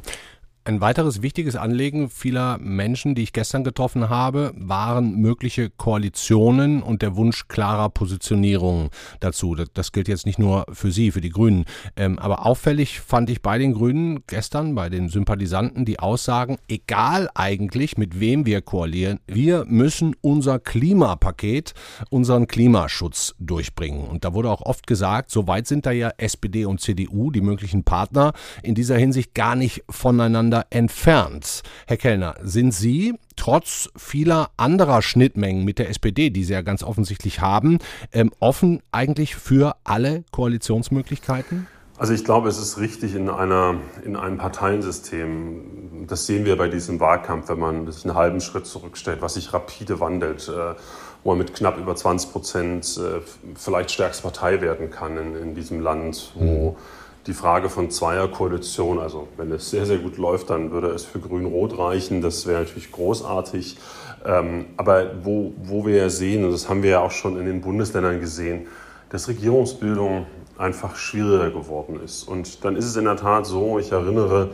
Ein 0.70 0.82
weiteres 0.82 1.24
wichtiges 1.24 1.56
Anliegen 1.56 2.12
vieler 2.12 2.60
Menschen, 2.60 3.16
die 3.16 3.24
ich 3.24 3.34
gestern 3.34 3.64
getroffen 3.64 4.08
habe, 4.08 4.54
waren 4.56 5.16
mögliche 5.16 5.72
Koalitionen 5.72 6.84
und 6.84 7.02
der 7.02 7.16
Wunsch 7.16 7.48
klarer 7.48 7.90
Positionierung 7.90 8.92
dazu. 9.20 9.56
Das 9.74 9.92
gilt 9.92 10.08
jetzt 10.08 10.28
nicht 10.28 10.38
nur 10.38 10.68
für 10.72 10.92
Sie, 10.92 11.10
für 11.10 11.22
die 11.22 11.32
Grünen. 11.32 11.66
Ähm, 11.96 12.20
aber 12.20 12.46
auffällig 12.46 13.00
fand 13.00 13.32
ich 13.32 13.42
bei 13.42 13.58
den 13.58 13.74
Grünen 13.74 14.20
gestern, 14.28 14.76
bei 14.76 14.90
den 14.90 15.10
Sympathisanten, 15.10 15.86
die 15.86 15.98
Aussagen, 15.98 16.58
egal 16.68 17.32
eigentlich, 17.34 17.98
mit 17.98 18.20
wem 18.20 18.46
wir 18.46 18.62
koalieren, 18.62 19.22
wir 19.26 19.66
müssen 19.66 20.16
unser 20.22 20.60
Klimapaket, 20.60 21.74
unseren 22.12 22.46
Klimaschutz 22.46 23.34
durchbringen. 23.40 24.08
Und 24.08 24.24
da 24.24 24.36
wurde 24.36 24.52
auch 24.52 24.62
oft 24.62 24.86
gesagt, 24.86 25.32
so 25.32 25.48
weit 25.48 25.66
sind 25.66 25.88
da 25.88 25.92
ja 25.92 26.12
SPD 26.18 26.66
und 26.66 26.80
CDU, 26.80 27.32
die 27.32 27.42
möglichen 27.42 27.84
Partner, 27.84 28.34
in 28.62 28.76
dieser 28.76 29.00
Hinsicht 29.00 29.34
gar 29.34 29.56
nicht 29.56 29.84
voneinander 29.90 30.59
voneinander 30.60 30.66
entfernt. 30.70 31.64
Herr 31.88 31.98
Kellner, 31.98 32.36
sind 32.42 32.74
Sie 32.74 33.16
trotz 33.36 33.90
vieler 33.96 34.50
anderer 34.58 35.02
Schnittmengen 35.02 35.64
mit 35.64 35.80
der 35.80 35.90
SPD, 35.90 36.30
die 36.30 36.44
Sie 36.44 36.54
ja 36.54 36.62
ganz 36.62 36.84
offensichtlich 36.84 37.42
haben, 37.42 37.80
ähm, 38.12 38.32
offen 38.40 38.82
eigentlich 38.92 39.36
für 39.36 39.76
alle 39.84 40.24
Koalitionsmöglichkeiten? 40.32 41.68
Also 41.98 42.14
ich 42.14 42.24
glaube, 42.24 42.48
es 42.48 42.58
ist 42.58 42.78
richtig 42.78 43.14
in, 43.14 43.30
einer, 43.30 43.76
in 44.06 44.16
einem 44.16 44.38
Parteiensystem, 44.38 46.06
das 46.08 46.26
sehen 46.26 46.46
wir 46.46 46.58
bei 46.58 46.70
diesem 46.70 47.02
Wahlkampf, 47.02 47.50
wenn 47.50 47.60
man 47.60 47.92
sich 47.92 48.06
einen 48.06 48.16
halben 48.16 48.40
Schritt 48.40 48.66
zurückstellt, 48.66 49.22
was 49.22 49.34
sich 49.34 49.54
rapide 49.54 50.00
wandelt, 50.00 50.48
äh, 50.48 50.76
wo 51.24 51.32
man 51.32 51.40
mit 51.40 51.54
knapp 51.54 51.78
über 51.78 51.96
20 51.96 52.32
Prozent 52.32 52.98
äh, 52.98 53.20
vielleicht 53.56 53.92
stärkste 53.92 54.24
Partei 54.24 54.62
werden 54.62 54.90
kann 54.90 55.18
in, 55.18 55.36
in 55.36 55.56
diesem 55.56 55.82
Land, 55.82 56.32
wo 56.36 56.72
mhm 56.72 56.99
die 57.28 57.34
Frage 57.34 57.70
von 57.70 57.90
Zweierkoalition, 57.90 59.00
also 59.00 59.28
wenn 59.38 59.52
es 59.52 59.70
sehr, 59.70 59.86
sehr 59.86 59.98
gut 59.98 60.18
läuft, 60.18 60.50
dann 60.50 60.72
würde 60.72 60.88
es 60.88 61.04
für 61.06 61.20
Grün-Rot 61.20 61.78
reichen. 61.78 62.22
Das 62.22 62.48
wäre 62.48 62.62
natürlich 62.62 62.92
großartig. 62.92 63.78
Ähm, 64.26 64.66
aber 64.78 65.24
wo, 65.24 65.54
wo 65.64 65.86
wir 65.86 65.96
ja 65.96 66.10
sehen, 66.10 66.46
und 66.46 66.52
das 66.52 66.70
haben 66.70 66.84
wir 66.84 66.92
ja 66.92 67.00
auch 67.00 67.12
schon 67.12 67.38
in 67.38 67.46
den 67.46 67.62
Bundesländern 67.62 68.20
gesehen, 68.20 68.68
dass 69.10 69.28
Regierungsbildung 69.28 70.26
einfach 70.58 70.96
schwieriger 70.96 71.52
geworden 71.52 72.00
ist. 72.04 72.24
Und 72.24 72.64
dann 72.66 72.76
ist 72.76 72.86
es 72.86 72.96
in 72.96 73.06
der 73.06 73.16
Tat 73.16 73.46
so, 73.46 73.80
ich 73.80 73.92
erinnere, 73.92 74.50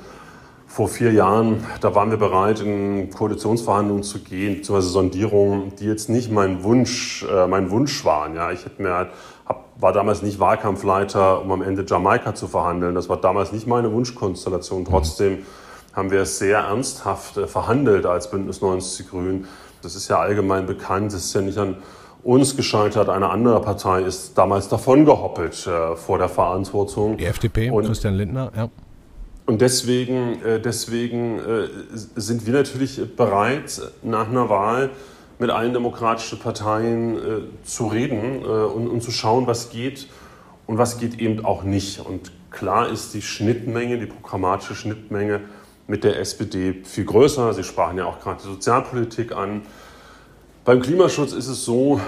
vor 0.75 0.89
vier 0.89 1.13
Jahren, 1.13 1.65
da 1.79 1.95
waren 1.95 2.11
wir 2.11 2.17
bereit, 2.17 2.59
in 2.59 3.09
Koalitionsverhandlungen 3.09 4.03
zu 4.03 4.19
gehen, 4.19 4.57
beziehungsweise 4.57 4.89
Sondierungen, 4.89 5.73
die 5.77 5.85
jetzt 5.85 6.09
nicht 6.09 6.29
mein 6.29 6.65
Wunsch, 6.65 7.25
äh, 7.31 7.47
mein 7.47 7.71
Wunsch 7.71 8.03
waren. 8.03 8.35
Ja, 8.35 8.51
ich 8.51 8.65
hätte 8.65 8.81
mir 8.81 8.93
halt 8.93 9.09
hab, 9.45 9.69
war 9.79 9.93
damals 9.93 10.21
nicht 10.21 10.37
Wahlkampfleiter, 10.37 11.41
um 11.41 11.51
am 11.53 11.61
Ende 11.61 11.85
Jamaika 11.87 12.35
zu 12.35 12.49
verhandeln. 12.49 12.93
Das 12.93 13.07
war 13.07 13.15
damals 13.15 13.53
nicht 13.53 13.67
meine 13.67 13.93
Wunschkonstellation. 13.93 14.81
Mhm. 14.81 14.85
Trotzdem 14.87 15.37
haben 15.93 16.11
wir 16.11 16.23
es 16.23 16.39
sehr 16.39 16.59
ernsthaft 16.59 17.37
äh, 17.37 17.47
verhandelt 17.47 18.05
als 18.05 18.29
Bündnis 18.29 18.59
90 18.59 19.09
Grün. 19.09 19.45
Das 19.81 19.95
ist 19.95 20.09
ja 20.09 20.19
allgemein 20.19 20.65
bekannt. 20.65 21.13
Es 21.13 21.23
ist 21.27 21.35
ja 21.35 21.39
nicht 21.39 21.57
an 21.57 21.77
uns 22.21 22.57
gescheitert. 22.57 23.07
Eine 23.07 23.29
andere 23.29 23.61
Partei 23.61 24.01
ist 24.01 24.37
damals 24.37 24.67
davongehoppelt 24.67 25.67
äh, 25.67 25.95
vor 25.95 26.17
der 26.17 26.27
Verantwortung. 26.27 27.15
Die 27.15 27.23
FDP, 27.23 27.69
Und, 27.69 27.85
Christian 27.85 28.15
Lindner, 28.15 28.51
ja. 28.53 28.67
Und 29.45 29.61
deswegen, 29.61 30.41
äh, 30.43 30.59
deswegen 30.59 31.39
äh, 31.39 31.67
sind 31.93 32.45
wir 32.45 32.53
natürlich 32.53 32.99
bereit, 33.15 33.79
nach 34.01 34.27
einer 34.27 34.49
Wahl 34.49 34.89
mit 35.37 35.49
allen 35.49 35.73
demokratischen 35.73 36.39
Parteien 36.39 37.17
äh, 37.17 37.21
zu 37.63 37.87
reden 37.87 38.43
und, 38.43 38.87
und, 38.87 39.01
zu 39.01 39.11
schauen, 39.11 39.47
was 39.47 39.69
geht 39.69 40.07
und 40.65 40.77
was 40.77 40.97
geht 40.97 41.19
eben 41.19 41.45
auch 41.45 41.63
nicht. 41.63 41.99
Und 41.99 42.31
klar 42.49 42.89
ist 42.89 43.13
die 43.13 43.21
Schnittmenge, 43.21 43.99
die 43.99 44.05
programmatische 44.07 44.75
Schnittmenge 44.75 45.41
mit 45.87 46.03
der 46.03 46.19
SPD 46.19 46.81
viel 46.83 47.05
größer. 47.05 47.53
Sie 47.53 47.63
sprachen 47.63 47.97
ja 47.97 48.05
auch 48.05 48.19
gerade 48.19 48.41
die 48.41 48.47
Sozialpolitik 48.47 49.35
an. 49.35 49.61
Beim 50.63 50.81
Klimaschutz 50.81 51.33
ist 51.33 51.47
es 51.47 51.65
so, 51.65 51.99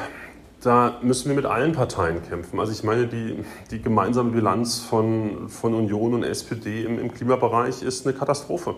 da 0.67 0.97
müssen 1.01 1.29
wir 1.29 1.36
mit 1.36 1.45
allen 1.45 1.71
Parteien 1.71 2.21
kämpfen. 2.27 2.59
Also 2.59 2.74
ich 2.74 2.83
meine, 2.83 3.07
die, 3.07 3.43
die 3.71 3.81
gemeinsame 3.81 4.31
Bilanz 4.31 4.79
von, 4.79 5.47
von 5.47 5.74
Union 5.74 6.13
und 6.13 6.24
SPD 6.24 6.83
im, 6.83 7.00
im 7.00 7.13
Klimabereich 7.13 7.81
ist 7.81 8.05
eine 8.05 8.15
Katastrophe. 8.15 8.75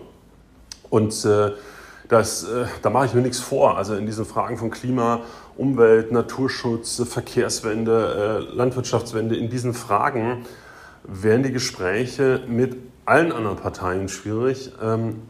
Und 0.88 1.24
äh, 1.24 1.50
das, 2.08 2.44
äh, 2.44 2.66
da 2.82 2.90
mache 2.90 3.06
ich 3.06 3.14
mir 3.14 3.22
nichts 3.22 3.40
vor. 3.40 3.76
Also 3.76 3.96
in 3.96 4.06
diesen 4.06 4.24
Fragen 4.24 4.56
von 4.56 4.70
Klima, 4.70 5.22
Umwelt, 5.56 6.12
Naturschutz, 6.12 7.02
Verkehrswende, 7.08 8.46
äh, 8.52 8.54
Landwirtschaftswende, 8.54 9.36
in 9.36 9.50
diesen 9.50 9.74
Fragen 9.74 10.46
wären 11.02 11.42
die 11.42 11.52
Gespräche 11.52 12.40
mit 12.46 12.76
allen 13.04 13.32
anderen 13.32 13.56
Parteien 13.56 14.08
schwierig. 14.08 14.70
Ähm, 14.80 15.22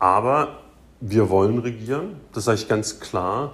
aber 0.00 0.58
wir 1.00 1.30
wollen 1.30 1.60
regieren, 1.60 2.16
das 2.32 2.44
sage 2.44 2.58
ich 2.58 2.68
ganz 2.68 2.98
klar, 2.98 3.52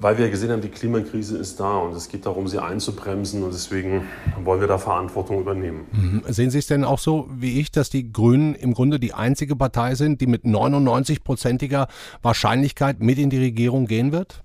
weil 0.00 0.18
wir 0.18 0.30
gesehen 0.30 0.50
haben, 0.50 0.60
die 0.60 0.68
Klimakrise 0.68 1.38
ist 1.38 1.58
da 1.58 1.78
und 1.78 1.94
es 1.94 2.08
geht 2.08 2.26
darum, 2.26 2.48
sie 2.48 2.62
einzubremsen 2.62 3.42
und 3.42 3.52
deswegen 3.52 4.02
wollen 4.44 4.60
wir 4.60 4.68
da 4.68 4.78
Verantwortung 4.78 5.40
übernehmen. 5.40 5.86
Mhm. 5.92 6.22
Sehen 6.28 6.50
Sie 6.50 6.58
es 6.58 6.66
denn 6.66 6.84
auch 6.84 6.98
so 6.98 7.28
wie 7.30 7.60
ich, 7.60 7.70
dass 7.70 7.90
die 7.90 8.12
Grünen 8.12 8.54
im 8.54 8.74
Grunde 8.74 8.98
die 8.98 9.14
einzige 9.14 9.56
Partei 9.56 9.94
sind, 9.94 10.20
die 10.20 10.26
mit 10.26 10.44
99-prozentiger 10.44 11.88
Wahrscheinlichkeit 12.22 13.00
mit 13.00 13.18
in 13.18 13.30
die 13.30 13.38
Regierung 13.38 13.86
gehen 13.86 14.12
wird? 14.12 14.42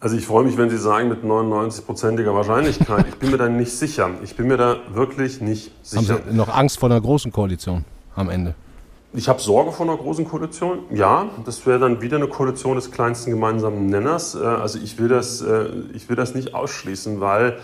Also 0.00 0.16
ich 0.16 0.26
freue 0.26 0.44
mich, 0.44 0.56
wenn 0.56 0.68
Sie 0.68 0.78
sagen, 0.78 1.08
mit 1.08 1.22
99-prozentiger 1.22 2.34
Wahrscheinlichkeit. 2.34 3.06
Ich 3.08 3.14
bin 3.16 3.30
mir 3.30 3.38
da 3.38 3.48
nicht 3.48 3.70
sicher. 3.70 4.10
Ich 4.24 4.36
bin 4.36 4.48
mir 4.48 4.56
da 4.56 4.78
wirklich 4.92 5.40
nicht 5.40 5.70
sicher. 5.82 6.14
Haben 6.14 6.22
Sie 6.30 6.36
noch 6.36 6.48
Angst 6.48 6.80
vor 6.80 6.90
einer 6.90 7.00
großen 7.00 7.30
Koalition 7.30 7.84
am 8.16 8.28
Ende? 8.28 8.54
Ich 9.14 9.28
habe 9.28 9.40
Sorge 9.40 9.72
vor 9.72 9.86
einer 9.86 9.98
großen 9.98 10.24
Koalition. 10.24 10.80
Ja, 10.90 11.28
das 11.44 11.66
wäre 11.66 11.78
dann 11.78 12.00
wieder 12.00 12.16
eine 12.16 12.28
Koalition 12.28 12.76
des 12.76 12.90
kleinsten 12.90 13.30
gemeinsamen 13.30 13.86
Nenners. 13.86 14.34
Äh, 14.34 14.38
also 14.38 14.78
ich 14.78 14.98
will 14.98 15.08
das, 15.08 15.42
äh, 15.42 15.66
ich 15.92 16.08
will 16.08 16.16
das 16.16 16.34
nicht 16.34 16.54
ausschließen, 16.54 17.20
weil 17.20 17.58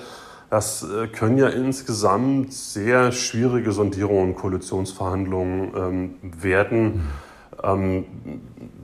das 0.50 0.83
äh, 0.83 1.07
können 1.09 1.38
ja 1.38 1.49
insgesamt 1.49 2.52
sehr 2.52 3.12
schwierige 3.12 3.73
Sondierungen 3.73 4.31
und 4.31 4.37
Koalitionsverhandlungen 4.37 5.73
ähm, 5.75 6.14
werden. 6.43 7.09
Ähm, 7.62 8.05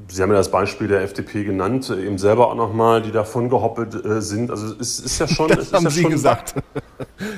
Sie 0.08 0.22
haben 0.22 0.30
ja 0.30 0.36
das 0.36 0.50
Beispiel 0.50 0.88
der 0.88 1.02
FDP 1.02 1.44
genannt, 1.44 1.90
eben 1.90 2.18
selber 2.18 2.48
auch 2.48 2.54
nochmal, 2.54 3.02
die 3.02 3.10
davon 3.10 3.48
gehoppelt 3.48 4.04
äh, 4.04 4.20
sind. 4.20 4.50
Also 4.50 4.74
es 4.78 5.00
ist 5.00 5.18
ja 5.18 5.28
schon. 5.28 5.48
Das 5.54 5.72
haben 5.72 5.84
ja 5.84 5.90
Sie 5.90 6.02
schon, 6.02 6.10
gesagt. 6.10 6.54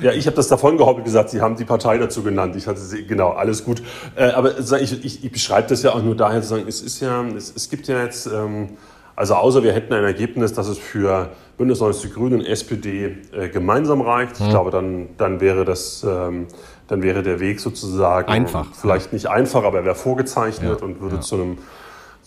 Ja, 0.01 0.11
ich 0.11 0.25
habe 0.25 0.35
das 0.35 0.47
davon 0.47 0.77
gehoppelt 0.77 1.05
gesagt. 1.05 1.29
Sie 1.29 1.41
haben 1.41 1.55
die 1.55 1.63
Partei 1.63 1.97
dazu 1.97 2.23
genannt. 2.23 2.55
Ich 2.55 2.67
hatte 2.67 2.79
sie, 2.79 3.05
genau, 3.05 3.29
alles 3.29 3.63
gut. 3.63 3.81
Äh, 4.15 4.29
aber 4.31 4.59
ich, 4.59 5.05
ich, 5.05 5.23
ich 5.23 5.31
beschreibe 5.31 5.67
das 5.69 5.83
ja 5.83 5.93
auch 5.93 6.01
nur 6.01 6.15
daher 6.15 6.41
zu 6.41 6.49
sagen, 6.49 6.65
es 6.67 6.81
ist 6.81 6.99
ja, 6.99 7.23
es, 7.35 7.53
es 7.55 7.69
gibt 7.69 7.87
ja 7.87 8.03
jetzt, 8.03 8.27
ähm, 8.27 8.69
also 9.15 9.35
außer 9.35 9.63
wir 9.63 9.73
hätten 9.73 9.93
ein 9.93 10.03
Ergebnis, 10.03 10.53
dass 10.53 10.67
es 10.67 10.77
für 10.77 11.29
Bündnis 11.57 11.79
90 11.79 12.09
Die 12.09 12.13
Grünen 12.13 12.39
und 12.39 12.45
SPD 12.45 13.17
äh, 13.31 13.49
gemeinsam 13.49 14.01
reicht. 14.01 14.37
Hm. 14.37 14.45
Ich 14.45 14.51
glaube, 14.51 14.71
dann, 14.71 15.09
dann 15.17 15.41
wäre 15.41 15.65
das, 15.65 16.05
ähm, 16.07 16.47
dann 16.87 17.01
wäre 17.01 17.23
der 17.23 17.39
Weg 17.39 17.59
sozusagen 17.59 18.29
einfach. 18.29 18.67
Vielleicht 18.75 19.13
nicht 19.13 19.27
einfach, 19.27 19.63
aber 19.63 19.79
er 19.79 19.85
wäre 19.85 19.95
vorgezeichnet 19.95 20.79
ja, 20.81 20.85
und 20.85 21.01
würde 21.01 21.15
ja. 21.15 21.21
zu 21.21 21.35
einem 21.35 21.57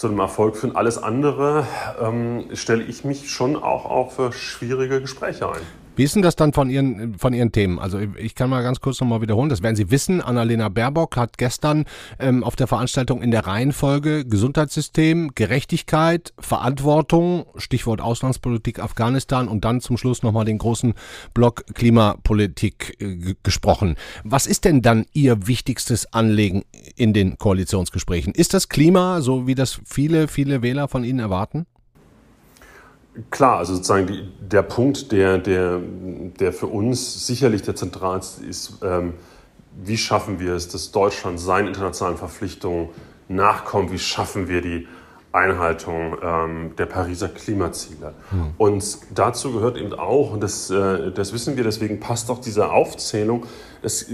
zu 0.00 0.06
einem 0.06 0.20
Erfolg 0.20 0.56
führen. 0.56 0.76
Alles 0.76 0.96
andere 0.96 1.66
ähm, 2.00 2.48
stelle 2.54 2.82
ich 2.82 3.04
mich 3.04 3.30
schon 3.30 3.54
auch, 3.54 3.84
auch 3.84 4.12
für 4.12 4.32
schwierige 4.32 5.02
Gespräche 5.02 5.46
ein. 5.46 5.60
Wie 5.96 6.04
ist 6.04 6.14
denn 6.14 6.22
das 6.22 6.36
dann 6.36 6.52
von 6.52 6.70
Ihren, 6.70 7.18
von 7.18 7.32
Ihren 7.32 7.52
Themen? 7.52 7.78
Also 7.78 7.98
ich 7.98 8.34
kann 8.34 8.48
mal 8.48 8.62
ganz 8.62 8.80
kurz 8.80 9.00
nochmal 9.00 9.20
wiederholen, 9.20 9.48
das 9.48 9.62
werden 9.62 9.76
Sie 9.76 9.90
wissen. 9.90 10.20
Annalena 10.20 10.68
Baerbock 10.68 11.16
hat 11.16 11.36
gestern 11.36 11.84
ähm, 12.18 12.44
auf 12.44 12.56
der 12.56 12.68
Veranstaltung 12.68 13.22
in 13.22 13.30
der 13.30 13.46
Reihenfolge 13.46 14.24
Gesundheitssystem, 14.24 15.32
Gerechtigkeit, 15.34 16.32
Verantwortung, 16.38 17.44
Stichwort 17.56 18.00
Auslandspolitik 18.00 18.78
Afghanistan 18.78 19.48
und 19.48 19.64
dann 19.64 19.80
zum 19.80 19.96
Schluss 19.96 20.22
nochmal 20.22 20.44
den 20.44 20.58
großen 20.58 20.94
Block 21.34 21.64
Klimapolitik 21.74 22.96
äh, 23.00 23.34
gesprochen. 23.42 23.96
Was 24.24 24.46
ist 24.46 24.64
denn 24.64 24.82
dann 24.82 25.06
Ihr 25.12 25.46
wichtigstes 25.48 26.12
Anliegen 26.12 26.62
in 26.96 27.12
den 27.12 27.36
Koalitionsgesprächen? 27.36 28.32
Ist 28.32 28.54
das 28.54 28.68
Klima, 28.68 29.20
so 29.20 29.46
wie 29.46 29.54
das 29.54 29.80
viele, 29.84 30.28
viele 30.28 30.62
Wähler 30.62 30.88
von 30.88 31.04
Ihnen 31.04 31.18
erwarten? 31.18 31.66
Klar, 33.30 33.58
also 33.58 33.74
sozusagen 33.74 34.06
die, 34.06 34.28
der 34.40 34.62
Punkt, 34.62 35.10
der, 35.10 35.38
der, 35.38 35.80
der 36.38 36.52
für 36.52 36.66
uns 36.66 37.26
sicherlich 37.26 37.62
der 37.62 37.74
zentralste 37.74 38.44
ist, 38.44 38.78
ähm, 38.82 39.14
wie 39.82 39.96
schaffen 39.96 40.38
wir 40.38 40.54
es, 40.54 40.68
dass 40.68 40.92
Deutschland 40.92 41.40
seinen 41.40 41.68
internationalen 41.68 42.16
Verpflichtungen 42.16 42.90
nachkommt, 43.28 43.92
wie 43.92 43.98
schaffen 43.98 44.48
wir 44.48 44.62
die 44.62 44.86
Einhaltung 45.32 46.16
ähm, 46.22 46.72
der 46.76 46.86
Pariser 46.86 47.28
Klimaziele. 47.28 48.14
Mhm. 48.30 48.54
Und 48.58 48.98
dazu 49.14 49.52
gehört 49.52 49.76
eben 49.76 49.92
auch, 49.92 50.32
und 50.32 50.42
das, 50.42 50.70
äh, 50.70 51.12
das 51.12 51.32
wissen 51.32 51.56
wir, 51.56 51.64
deswegen 51.64 52.00
passt 52.00 52.30
auch 52.30 52.40
diese 52.40 52.70
Aufzählung, 52.70 53.46
es 53.82 54.10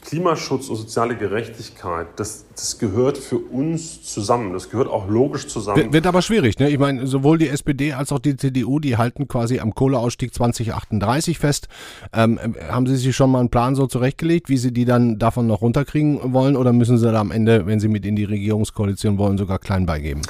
Klimaschutz 0.00 0.68
und 0.68 0.76
soziale 0.76 1.16
Gerechtigkeit, 1.16 2.06
das, 2.16 2.46
das 2.54 2.78
gehört 2.78 3.18
für 3.18 3.38
uns 3.38 4.02
zusammen. 4.02 4.52
Das 4.52 4.70
gehört 4.70 4.88
auch 4.88 5.08
logisch 5.08 5.48
zusammen. 5.48 5.82
Wird, 5.82 5.92
wird 5.92 6.06
aber 6.06 6.22
schwierig. 6.22 6.58
Ne? 6.58 6.70
Ich 6.70 6.78
meine, 6.78 7.06
sowohl 7.06 7.38
die 7.38 7.48
SPD 7.48 7.92
als 7.92 8.12
auch 8.12 8.18
die 8.18 8.36
CDU, 8.36 8.78
die 8.78 8.96
halten 8.96 9.28
quasi 9.28 9.60
am 9.60 9.74
Kohleausstieg 9.74 10.32
2038 10.32 11.38
fest. 11.38 11.68
Ähm, 12.12 12.38
haben 12.68 12.86
Sie 12.86 12.96
sich 12.96 13.14
schon 13.14 13.30
mal 13.30 13.40
einen 13.40 13.50
Plan 13.50 13.74
so 13.74 13.86
zurechtgelegt, 13.86 14.48
wie 14.48 14.56
Sie 14.56 14.72
die 14.72 14.84
dann 14.84 15.18
davon 15.18 15.46
noch 15.46 15.62
runterkriegen 15.62 16.32
wollen? 16.32 16.56
Oder 16.56 16.72
müssen 16.72 16.96
Sie 16.98 17.10
da 17.10 17.20
am 17.20 17.30
Ende, 17.30 17.66
wenn 17.66 17.80
Sie 17.80 17.88
mit 17.88 18.06
in 18.06 18.16
die 18.16 18.24
Regierungskoalition 18.24 19.18
wollen, 19.18 19.36
sogar 19.36 19.58
klein 19.58 19.84
beigeben? 19.84 20.22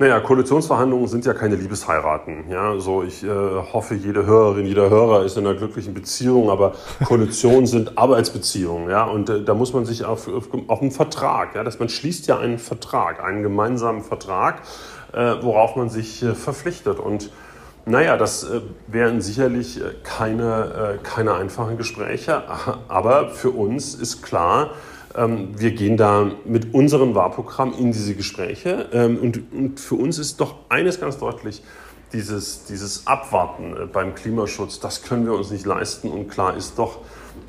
Naja, 0.00 0.18
Koalitionsverhandlungen 0.20 1.08
sind 1.08 1.26
ja 1.26 1.34
keine 1.34 1.56
Liebesheiraten. 1.56 2.48
Ja, 2.48 2.80
so 2.80 3.02
ich 3.02 3.22
äh, 3.22 3.28
hoffe, 3.28 3.94
jede 3.94 4.24
Hörerin, 4.24 4.64
jeder 4.64 4.88
Hörer 4.88 5.26
ist 5.26 5.36
in 5.36 5.46
einer 5.46 5.54
glücklichen 5.54 5.92
Beziehung, 5.92 6.48
aber 6.48 6.72
Koalitionen 7.04 7.66
sind 7.66 7.98
Arbeitsbeziehungen. 7.98 8.88
Ja, 8.88 9.04
und 9.04 9.28
äh, 9.28 9.44
da 9.44 9.52
muss 9.52 9.74
man 9.74 9.84
sich 9.84 10.06
auf, 10.06 10.26
auf, 10.26 10.48
auf 10.68 10.80
einen 10.80 10.90
Vertrag, 10.90 11.54
ja, 11.54 11.64
dass 11.64 11.78
man 11.80 11.90
schließt 11.90 12.26
ja 12.28 12.38
einen 12.38 12.58
Vertrag, 12.58 13.22
einen 13.22 13.42
gemeinsamen 13.42 14.00
Vertrag, 14.00 14.62
äh, 15.12 15.34
worauf 15.42 15.76
man 15.76 15.90
sich 15.90 16.22
äh, 16.22 16.34
verpflichtet. 16.34 16.98
Und 16.98 17.30
naja, 17.84 18.16
das 18.16 18.44
äh, 18.44 18.62
wären 18.86 19.20
sicherlich 19.20 19.82
äh, 19.82 19.90
keine, 20.02 20.98
keine 21.02 21.34
einfachen 21.34 21.76
Gespräche, 21.76 22.42
aber 22.88 23.28
für 23.28 23.50
uns 23.50 23.94
ist 23.94 24.22
klar, 24.22 24.70
wir 25.14 25.72
gehen 25.72 25.96
da 25.96 26.30
mit 26.44 26.72
unserem 26.72 27.14
Wahlprogramm 27.14 27.74
in 27.76 27.92
diese 27.92 28.14
Gespräche. 28.14 28.88
Ähm, 28.92 29.18
und, 29.18 29.52
und 29.52 29.80
für 29.80 29.96
uns 29.96 30.18
ist 30.18 30.40
doch 30.40 30.54
eines 30.68 31.00
ganz 31.00 31.18
deutlich, 31.18 31.62
dieses, 32.12 32.64
dieses 32.64 33.06
Abwarten 33.06 33.76
äh, 33.76 33.86
beim 33.86 34.14
Klimaschutz, 34.14 34.80
das 34.80 35.02
können 35.02 35.26
wir 35.26 35.34
uns 35.34 35.50
nicht 35.50 35.66
leisten. 35.66 36.10
Und 36.10 36.28
klar 36.28 36.56
ist 36.56 36.78
doch, 36.78 36.98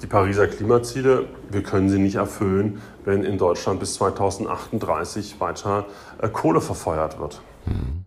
die 0.02 0.08
Pariser 0.08 0.48
Klimaziele, 0.48 1.26
wir 1.50 1.64
können 1.64 1.90
sie 1.90 2.00
nicht 2.00 2.16
erfüllen, 2.16 2.82
wenn 3.06 3.24
in 3.24 3.38
Deutschland 3.38 3.80
bis 3.80 3.96
2038 3.96 5.40
weiter 5.40 5.86
äh, 6.22 6.30
Kohle 6.30 6.62
verfeuert 6.62 7.20
wird. 7.20 7.42
Hm. 7.66 8.06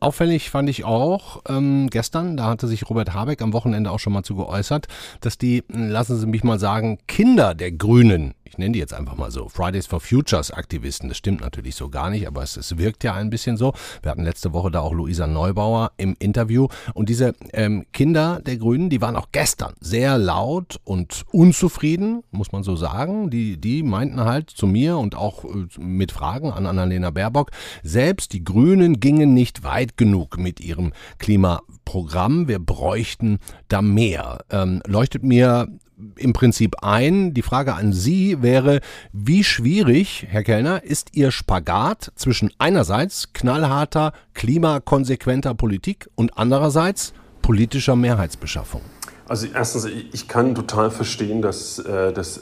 Auffällig 0.00 0.50
fand 0.50 0.68
ich 0.68 0.84
auch 0.84 1.40
ähm, 1.48 1.88
gestern, 1.88 2.36
da 2.36 2.44
hatte 2.44 2.68
sich 2.68 2.88
Robert 2.90 3.14
Habeck 3.14 3.40
am 3.40 3.54
Wochenende 3.54 3.90
auch 3.90 3.98
schon 3.98 4.12
mal 4.12 4.22
zu 4.22 4.36
geäußert, 4.36 4.86
dass 5.22 5.38
die, 5.38 5.64
lassen 5.68 6.18
Sie 6.18 6.26
mich 6.26 6.44
mal 6.44 6.58
sagen, 6.58 6.98
Kinder 7.06 7.54
der 7.54 7.72
Grünen 7.72 8.34
ich 8.44 8.58
nenne 8.58 8.72
die 8.72 8.78
jetzt 8.78 8.94
einfach 8.94 9.16
mal 9.16 9.30
so, 9.30 9.48
Fridays 9.48 9.86
for 9.86 10.00
Futures 10.00 10.50
Aktivisten. 10.50 11.08
Das 11.08 11.18
stimmt 11.18 11.40
natürlich 11.40 11.74
so 11.74 11.88
gar 11.88 12.10
nicht, 12.10 12.26
aber 12.26 12.42
es, 12.42 12.56
es 12.56 12.76
wirkt 12.78 13.04
ja 13.04 13.14
ein 13.14 13.30
bisschen 13.30 13.56
so. 13.56 13.72
Wir 14.02 14.10
hatten 14.10 14.24
letzte 14.24 14.52
Woche 14.52 14.70
da 14.70 14.80
auch 14.80 14.92
Luisa 14.92 15.26
Neubauer 15.26 15.92
im 15.96 16.16
Interview 16.18 16.68
und 16.94 17.08
diese 17.08 17.34
ähm, 17.52 17.86
Kinder 17.92 18.40
der 18.44 18.56
Grünen, 18.56 18.90
die 18.90 19.00
waren 19.00 19.16
auch 19.16 19.28
gestern 19.32 19.74
sehr 19.80 20.18
laut 20.18 20.80
und 20.84 21.24
unzufrieden, 21.32 22.22
muss 22.30 22.52
man 22.52 22.62
so 22.62 22.76
sagen. 22.76 23.30
Die, 23.30 23.56
die 23.56 23.82
meinten 23.82 24.20
halt 24.20 24.50
zu 24.50 24.66
mir 24.66 24.98
und 24.98 25.14
auch 25.14 25.44
äh, 25.44 25.66
mit 25.78 26.12
Fragen 26.12 26.52
an 26.52 26.66
Annalena 26.66 27.10
Baerbock, 27.10 27.50
selbst 27.82 28.32
die 28.32 28.44
Grünen 28.44 29.00
gingen 29.00 29.34
nicht 29.34 29.64
weit 29.64 29.96
genug 29.96 30.38
mit 30.38 30.60
ihrem 30.60 30.92
Klimaprogramm. 31.18 32.48
Wir 32.48 32.58
bräuchten 32.58 33.38
da 33.68 33.82
mehr. 33.82 34.44
Ähm, 34.50 34.82
leuchtet 34.86 35.22
mir 35.22 35.68
im 36.16 36.32
Prinzip 36.32 36.76
ein. 36.82 37.34
Die 37.34 37.42
Frage 37.42 37.74
an 37.74 37.92
Sie 37.92 38.42
wäre, 38.42 38.80
wie 39.12 39.44
schwierig, 39.44 40.26
Herr 40.28 40.42
Kellner, 40.42 40.82
ist 40.82 41.10
Ihr 41.12 41.30
Spagat 41.30 42.12
zwischen 42.16 42.52
einerseits 42.58 43.32
knallharter, 43.32 44.12
klimakonsequenter 44.34 45.54
Politik 45.54 46.08
und 46.14 46.36
andererseits 46.36 47.12
politischer 47.42 47.96
Mehrheitsbeschaffung? 47.96 48.80
Also 49.26 49.46
erstens, 49.52 49.86
ich 49.86 50.28
kann 50.28 50.54
total 50.54 50.90
verstehen, 50.90 51.40
dass, 51.40 51.78
äh, 51.78 52.12
dass 52.12 52.40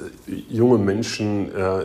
junge 0.48 0.78
Menschen 0.78 1.54
äh, 1.54 1.84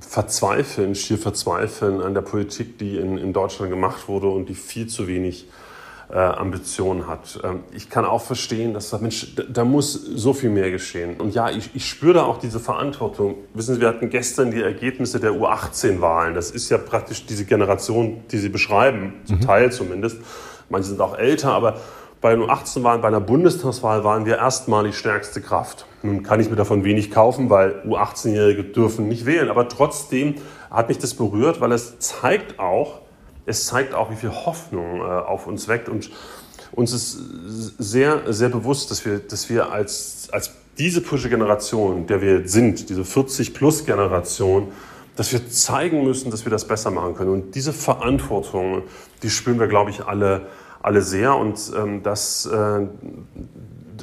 verzweifeln, 0.00 0.94
schier 0.94 1.18
verzweifeln 1.18 2.00
an 2.00 2.14
der 2.14 2.22
Politik, 2.22 2.78
die 2.78 2.96
in, 2.96 3.18
in 3.18 3.32
Deutschland 3.32 3.70
gemacht 3.70 4.08
wurde 4.08 4.28
und 4.28 4.48
die 4.48 4.54
viel 4.54 4.88
zu 4.88 5.06
wenig 5.06 5.44
äh, 5.44 5.69
Ambitionen 6.18 7.06
hat. 7.06 7.40
Ähm, 7.44 7.60
ich 7.72 7.88
kann 7.88 8.04
auch 8.04 8.22
verstehen, 8.22 8.74
dass 8.74 8.98
Mensch, 9.00 9.34
da, 9.34 9.44
da, 9.48 9.64
muss 9.64 9.92
so 9.92 10.32
viel 10.32 10.50
mehr 10.50 10.70
geschehen. 10.70 11.20
Und 11.20 11.34
ja, 11.34 11.50
ich, 11.50 11.70
ich 11.74 11.88
spüre 11.88 12.14
da 12.14 12.22
auch 12.24 12.38
diese 12.38 12.60
Verantwortung. 12.60 13.36
Wissen 13.54 13.76
Sie, 13.76 13.80
wir 13.80 13.88
hatten 13.88 14.10
gestern 14.10 14.50
die 14.50 14.62
Ergebnisse 14.62 15.20
der 15.20 15.32
U18-Wahlen. 15.32 16.34
Das 16.34 16.50
ist 16.50 16.68
ja 16.70 16.78
praktisch 16.78 17.26
diese 17.26 17.44
Generation, 17.44 18.22
die 18.30 18.38
Sie 18.38 18.48
beschreiben, 18.48 19.14
zum 19.24 19.36
mhm. 19.36 19.42
Teil 19.42 19.72
zumindest. 19.72 20.18
Manche 20.68 20.88
sind 20.88 21.00
auch 21.00 21.16
älter, 21.16 21.52
aber 21.52 21.76
bei 22.20 22.34
den 22.34 22.42
U18-Wahlen, 22.42 23.00
bei 23.00 23.08
einer 23.08 23.20
Bundestagswahl 23.20 24.04
waren 24.04 24.26
wir 24.26 24.36
erstmal 24.36 24.84
die 24.84 24.92
stärkste 24.92 25.40
Kraft. 25.40 25.86
Nun 26.02 26.22
kann 26.22 26.38
ich 26.40 26.50
mir 26.50 26.56
davon 26.56 26.84
wenig 26.84 27.10
kaufen, 27.10 27.50
weil 27.50 27.82
U18-Jährige 27.86 28.64
dürfen 28.64 29.08
nicht 29.08 29.26
wählen. 29.26 29.48
Aber 29.48 29.68
trotzdem 29.68 30.34
hat 30.70 30.88
mich 30.88 30.98
das 30.98 31.14
berührt, 31.14 31.60
weil 31.60 31.72
es 31.72 31.98
zeigt 31.98 32.58
auch, 32.58 33.00
es 33.46 33.66
zeigt 33.66 33.94
auch, 33.94 34.10
wie 34.10 34.16
viel 34.16 34.30
Hoffnung 34.30 35.00
äh, 35.00 35.04
auf 35.04 35.46
uns 35.46 35.68
weckt. 35.68 35.88
Und 35.88 36.10
uns 36.72 36.92
ist 36.92 37.18
sehr, 37.78 38.32
sehr 38.32 38.48
bewusst, 38.48 38.90
dass 38.90 39.04
wir, 39.04 39.18
dass 39.18 39.48
wir 39.48 39.72
als, 39.72 40.28
als 40.32 40.52
diese 40.78 41.00
Pusche-Generation, 41.00 42.06
der 42.06 42.22
wir 42.22 42.48
sind, 42.48 42.88
diese 42.88 43.02
40-Plus-Generation, 43.02 44.68
dass 45.16 45.32
wir 45.32 45.50
zeigen 45.50 46.04
müssen, 46.04 46.30
dass 46.30 46.44
wir 46.46 46.50
das 46.50 46.66
besser 46.66 46.90
machen 46.90 47.14
können. 47.14 47.30
Und 47.30 47.54
diese 47.54 47.72
Verantwortung, 47.72 48.82
die 49.22 49.30
spüren 49.30 49.58
wir, 49.58 49.66
glaube 49.66 49.90
ich, 49.90 50.04
alle, 50.04 50.46
alle 50.82 51.02
sehr. 51.02 51.36
Und 51.36 51.58
ähm, 51.76 52.02
das, 52.02 52.46
äh, 52.46 52.86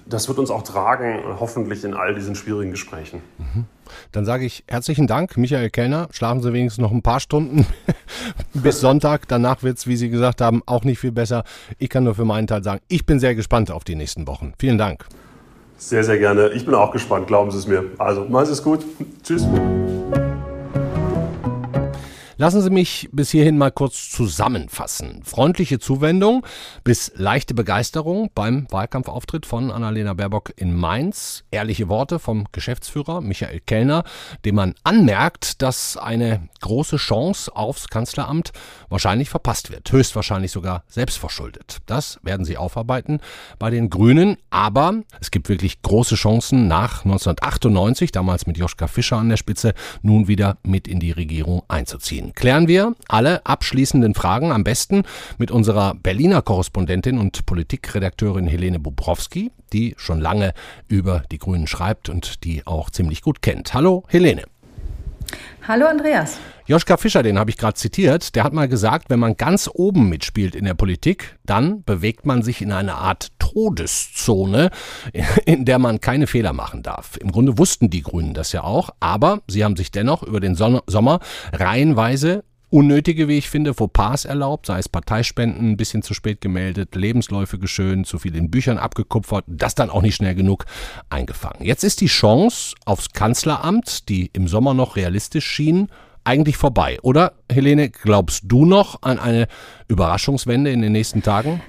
das 0.09 0.27
wird 0.27 0.39
uns 0.39 0.49
auch 0.49 0.63
tragen, 0.63 1.21
hoffentlich 1.39 1.83
in 1.83 1.93
all 1.93 2.15
diesen 2.15 2.35
schwierigen 2.35 2.71
Gesprächen. 2.71 3.21
Mhm. 3.37 3.65
Dann 4.11 4.25
sage 4.25 4.45
ich 4.45 4.63
herzlichen 4.67 5.07
Dank, 5.07 5.37
Michael 5.37 5.69
Kellner. 5.69 6.07
Schlafen 6.11 6.41
Sie 6.41 6.53
wenigstens 6.53 6.81
noch 6.81 6.91
ein 6.91 7.01
paar 7.01 7.19
Stunden 7.19 7.65
bis 8.53 8.79
Sonntag. 8.79 9.27
Danach 9.27 9.63
wird 9.63 9.77
es, 9.77 9.87
wie 9.87 9.95
Sie 9.95 10.09
gesagt 10.09 10.41
haben, 10.41 10.61
auch 10.65 10.83
nicht 10.83 10.99
viel 10.99 11.11
besser. 11.11 11.43
Ich 11.77 11.89
kann 11.89 12.03
nur 12.03 12.15
für 12.15 12.25
meinen 12.25 12.47
Teil 12.47 12.63
sagen, 12.63 12.81
ich 12.87 13.05
bin 13.05 13.19
sehr 13.19 13.35
gespannt 13.35 13.71
auf 13.71 13.83
die 13.83 13.95
nächsten 13.95 14.27
Wochen. 14.27 14.53
Vielen 14.57 14.77
Dank. 14.77 15.05
Sehr, 15.77 16.03
sehr 16.03 16.17
gerne. 16.17 16.49
Ich 16.49 16.65
bin 16.65 16.73
auch 16.73 16.91
gespannt, 16.91 17.27
glauben 17.27 17.51
Sie 17.51 17.57
es 17.57 17.67
mir. 17.67 17.83
Also, 17.97 18.25
machen 18.25 18.47
Sie 18.47 18.53
es 18.53 18.63
gut. 18.63 18.83
Tschüss. 19.23 19.47
Lassen 22.39 22.61
Sie 22.61 22.69
mich 22.69 23.09
bis 23.11 23.31
hierhin 23.31 23.57
mal 23.57 23.71
kurz 23.71 24.11
zusammenfassen. 24.11 25.23
Freundliche 25.23 25.79
Zuwendung 25.79 26.45
bis 26.83 27.11
leichte 27.15 27.55
Begeisterung 27.55 28.29
beim 28.35 28.67
Wahlkampfauftritt 28.69 29.47
von 29.47 29.71
Annalena 29.71 30.13
Baerbock 30.13 30.53
in 30.55 30.75
Mainz. 30.75 31.45
Ehrliche 31.49 31.89
Worte 31.89 32.19
vom 32.19 32.45
Geschäftsführer 32.51 33.21
Michael 33.21 33.59
Kellner, 33.61 34.03
dem 34.45 34.53
man 34.53 34.75
anmerkt, 34.83 35.63
dass 35.63 35.97
eine 35.97 36.47
große 36.61 36.97
Chance 36.97 37.55
aufs 37.55 37.87
Kanzleramt 37.87 38.51
wahrscheinlich 38.87 39.29
verpasst 39.29 39.71
wird. 39.71 39.91
Höchstwahrscheinlich 39.91 40.51
sogar 40.51 40.83
selbstverschuldet. 40.87 41.77
Das 41.87 42.19
werden 42.21 42.45
sie 42.45 42.57
aufarbeiten 42.57 43.19
bei 43.57 43.71
den 43.71 43.89
Grünen. 43.89 44.37
Aber 44.51 44.93
es 45.19 45.31
gibt 45.31 45.49
wirklich 45.49 45.81
große 45.81 46.13
Chancen 46.13 46.67
nach 46.67 47.03
1998, 47.03 48.11
damals 48.11 48.45
mit 48.45 48.59
Joschka 48.59 48.85
Fischer 48.85 49.17
an 49.17 49.29
der 49.29 49.37
Spitze, 49.37 49.73
nun 50.03 50.27
wieder 50.27 50.57
mit 50.61 50.87
in 50.87 50.99
die 50.99 51.11
Regierung 51.11 51.63
einzuziehen 51.67 52.26
klären 52.33 52.67
wir 52.67 52.95
alle 53.07 53.45
abschließenden 53.45 54.13
Fragen 54.13 54.51
am 54.51 54.63
besten 54.63 55.03
mit 55.37 55.51
unserer 55.51 55.95
Berliner 55.95 56.41
Korrespondentin 56.41 57.17
und 57.17 57.45
Politikredakteurin 57.45 58.47
Helene 58.47 58.79
Bubrowski, 58.79 59.51
die 59.73 59.95
schon 59.97 60.19
lange 60.19 60.53
über 60.87 61.23
die 61.31 61.37
Grünen 61.37 61.67
schreibt 61.67 62.09
und 62.09 62.43
die 62.43 62.65
auch 62.65 62.89
ziemlich 62.89 63.21
gut 63.21 63.41
kennt. 63.41 63.73
Hallo 63.73 64.03
Helene. 64.07 64.43
Hallo 65.67 65.85
Andreas. 65.85 66.39
Joschka 66.65 66.95
Fischer, 66.95 67.23
den 67.23 67.37
habe 67.37 67.49
ich 67.49 67.57
gerade 67.57 67.73
zitiert, 67.73 68.35
der 68.35 68.45
hat 68.45 68.53
mal 68.53 68.69
gesagt, 68.69 69.09
wenn 69.09 69.19
man 69.19 69.35
ganz 69.35 69.69
oben 69.73 70.07
mitspielt 70.07 70.55
in 70.55 70.63
der 70.63 70.75
Politik, 70.75 71.35
dann 71.45 71.83
bewegt 71.83 72.25
man 72.25 72.41
sich 72.41 72.61
in 72.61 72.71
eine 72.71 72.95
Art 72.95 73.33
Todeszone, 73.37 74.69
in 75.45 75.65
der 75.65 75.77
man 75.77 75.99
keine 75.99 76.25
Fehler 76.27 76.53
machen 76.53 76.83
darf. 76.83 77.17
Im 77.17 77.33
Grunde 77.33 77.57
wussten 77.57 77.89
die 77.89 78.01
Grünen 78.01 78.33
das 78.33 78.53
ja 78.53 78.63
auch, 78.63 78.91
aber 79.01 79.41
sie 79.49 79.65
haben 79.65 79.75
sich 79.75 79.91
dennoch 79.91 80.23
über 80.23 80.39
den 80.39 80.55
Sommer 80.55 81.19
reihenweise 81.51 82.45
unnötige, 82.69 83.27
wie 83.27 83.37
ich 83.37 83.49
finde, 83.49 83.73
Fauxpas 83.73 84.25
erlaubt, 84.25 84.65
sei 84.65 84.79
es 84.79 84.89
Parteispenden 84.89 85.71
ein 85.71 85.77
bisschen 85.77 86.03
zu 86.03 86.13
spät 86.13 86.41
gemeldet, 86.41 86.95
Lebensläufe 86.95 87.59
geschönt, 87.59 88.07
zu 88.07 88.19
viel 88.19 88.35
in 88.35 88.51
Büchern 88.51 88.77
abgekupfert, 88.77 89.45
das 89.47 89.75
dann 89.75 89.89
auch 89.89 90.01
nicht 90.01 90.15
schnell 90.15 90.35
genug 90.35 90.65
eingefangen. 91.09 91.63
Jetzt 91.63 91.83
ist 91.83 92.01
die 92.01 92.07
Chance 92.07 92.75
aufs 92.85 93.11
Kanzleramt, 93.11 94.09
die 94.09 94.29
im 94.33 94.47
Sommer 94.47 94.73
noch 94.73 94.95
realistisch 94.95 95.45
schien, 95.45 95.89
eigentlich 96.23 96.57
vorbei. 96.57 96.99
Oder, 97.03 97.33
Helene, 97.49 97.89
glaubst 97.89 98.43
du 98.45 98.65
noch 98.65 99.01
an 99.01 99.17
eine 99.17 99.47
Überraschungswende 99.87 100.71
in 100.71 100.81
den 100.81 100.91
nächsten 100.91 101.23
Tagen? 101.23 101.61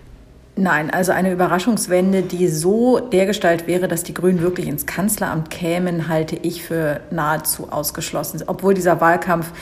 Nein, 0.60 0.90
also 0.90 1.12
eine 1.12 1.30
Überraschungswende, 1.30 2.22
die 2.22 2.48
so 2.48 2.98
dergestalt 2.98 3.68
wäre, 3.68 3.86
dass 3.86 4.02
die 4.02 4.12
Grünen 4.12 4.40
wirklich 4.40 4.66
ins 4.66 4.86
Kanzleramt 4.86 5.50
kämen, 5.50 6.08
halte 6.08 6.34
ich 6.34 6.64
für 6.64 7.00
nahezu 7.12 7.70
ausgeschlossen. 7.70 8.42
Obwohl 8.48 8.74
dieser 8.74 9.00
Wahlkampf 9.00 9.52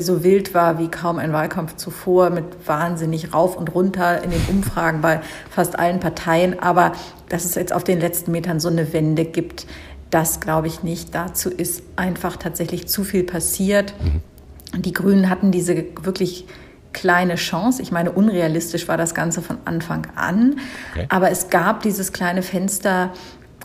so 0.00 0.24
wild 0.24 0.54
war 0.54 0.78
wie 0.78 0.88
kaum 0.88 1.18
ein 1.18 1.32
Wahlkampf 1.32 1.76
zuvor, 1.76 2.30
mit 2.30 2.44
wahnsinnig 2.66 3.34
rauf 3.34 3.56
und 3.56 3.74
runter 3.74 4.22
in 4.22 4.30
den 4.30 4.40
Umfragen 4.48 5.00
bei 5.00 5.20
fast 5.50 5.78
allen 5.78 6.00
Parteien. 6.00 6.58
Aber 6.58 6.92
dass 7.28 7.44
es 7.44 7.54
jetzt 7.54 7.72
auf 7.72 7.84
den 7.84 8.00
letzten 8.00 8.32
Metern 8.32 8.60
so 8.60 8.68
eine 8.68 8.92
Wende 8.92 9.24
gibt, 9.24 9.66
das 10.10 10.40
glaube 10.40 10.68
ich 10.68 10.82
nicht. 10.82 11.14
Dazu 11.14 11.50
ist 11.50 11.82
einfach 11.96 12.36
tatsächlich 12.36 12.86
zu 12.88 13.04
viel 13.04 13.24
passiert. 13.24 13.94
Mhm. 14.02 14.82
Die 14.82 14.92
Grünen 14.92 15.28
hatten 15.28 15.50
diese 15.50 15.84
wirklich 16.02 16.46
kleine 16.92 17.34
Chance. 17.34 17.82
Ich 17.82 17.92
meine, 17.92 18.12
unrealistisch 18.12 18.88
war 18.88 18.96
das 18.96 19.14
Ganze 19.14 19.42
von 19.42 19.58
Anfang 19.64 20.06
an. 20.14 20.56
Okay. 20.92 21.06
Aber 21.08 21.30
es 21.30 21.50
gab 21.50 21.82
dieses 21.82 22.12
kleine 22.12 22.42
Fenster. 22.42 23.12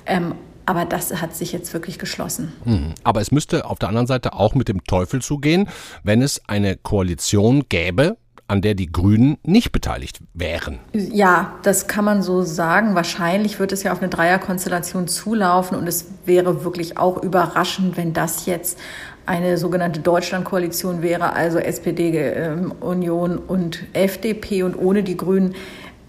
Ähm, 0.06 0.34
aber 0.70 0.86
das 0.86 1.20
hat 1.20 1.36
sich 1.36 1.52
jetzt 1.52 1.74
wirklich 1.74 1.98
geschlossen. 1.98 2.54
Hm. 2.64 2.94
Aber 3.04 3.22
es 3.22 3.32
müsste 3.32 3.66
auf 3.66 3.80
der 3.80 3.90
anderen 3.90 4.06
Seite 4.06 4.34
auch 4.34 4.54
mit 4.54 4.68
dem 4.68 4.84
Teufel 4.84 5.20
zugehen, 5.20 5.68
wenn 6.04 6.22
es 6.22 6.44
eine 6.48 6.76
Koalition 6.78 7.64
gäbe, 7.70 8.18
an 8.48 8.62
der 8.62 8.76
die 8.76 8.92
Grünen 8.92 9.40
nicht 9.42 9.72
beteiligt 9.72 10.20
wären. 10.36 10.78
Ja, 10.94 11.54
das 11.64 11.88
kann 11.88 12.06
man 12.06 12.22
so 12.22 12.44
sagen. 12.44 12.94
Wahrscheinlich 12.94 13.60
wird 13.60 13.72
es 13.72 13.82
ja 13.82 13.92
auf 13.92 14.00
eine 14.00 14.10
Dreierkonstellation 14.10 15.08
zulaufen 15.08 15.76
und 15.76 15.88
es 15.88 16.06
wäre 16.26 16.64
wirklich 16.64 17.00
auch 17.00 17.24
überraschend, 17.24 17.98
wenn 17.98 18.14
das 18.14 18.46
jetzt 18.46 18.78
eine 19.26 19.58
sogenannte 19.58 20.02
Deutschlandkoalition 20.02 21.02
wäre, 21.02 21.34
also 21.34 21.58
SPD, 21.58 22.16
äh, 22.16 22.56
Union 22.80 23.40
und 23.40 23.86
FDP 23.94 24.62
und 24.62 24.76
ohne 24.76 25.02
die 25.02 25.18
Grünen 25.18 25.56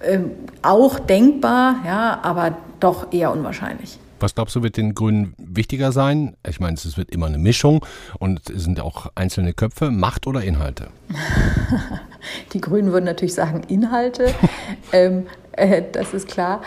äh, 0.00 0.18
auch 0.60 0.98
denkbar, 0.98 1.76
ja, 1.86 2.20
aber 2.22 2.58
doch 2.78 3.10
eher 3.10 3.32
unwahrscheinlich. 3.32 3.99
Was 4.20 4.34
glaubst 4.34 4.54
du, 4.54 4.62
wird 4.62 4.76
den 4.76 4.94
Grünen 4.94 5.34
wichtiger 5.38 5.92
sein? 5.92 6.36
Ich 6.48 6.60
meine, 6.60 6.74
es 6.74 6.96
wird 6.96 7.10
immer 7.10 7.26
eine 7.26 7.38
Mischung 7.38 7.84
und 8.18 8.48
es 8.50 8.64
sind 8.64 8.80
auch 8.80 9.06
einzelne 9.14 9.52
Köpfe, 9.52 9.90
Macht 9.90 10.26
oder 10.26 10.42
Inhalte? 10.42 10.88
Die 12.52 12.60
Grünen 12.60 12.92
würden 12.92 13.06
natürlich 13.06 13.34
sagen 13.34 13.62
Inhalte, 13.68 14.34
ähm, 14.92 15.26
äh, 15.52 15.82
das 15.92 16.14
ist 16.14 16.28
klar 16.28 16.60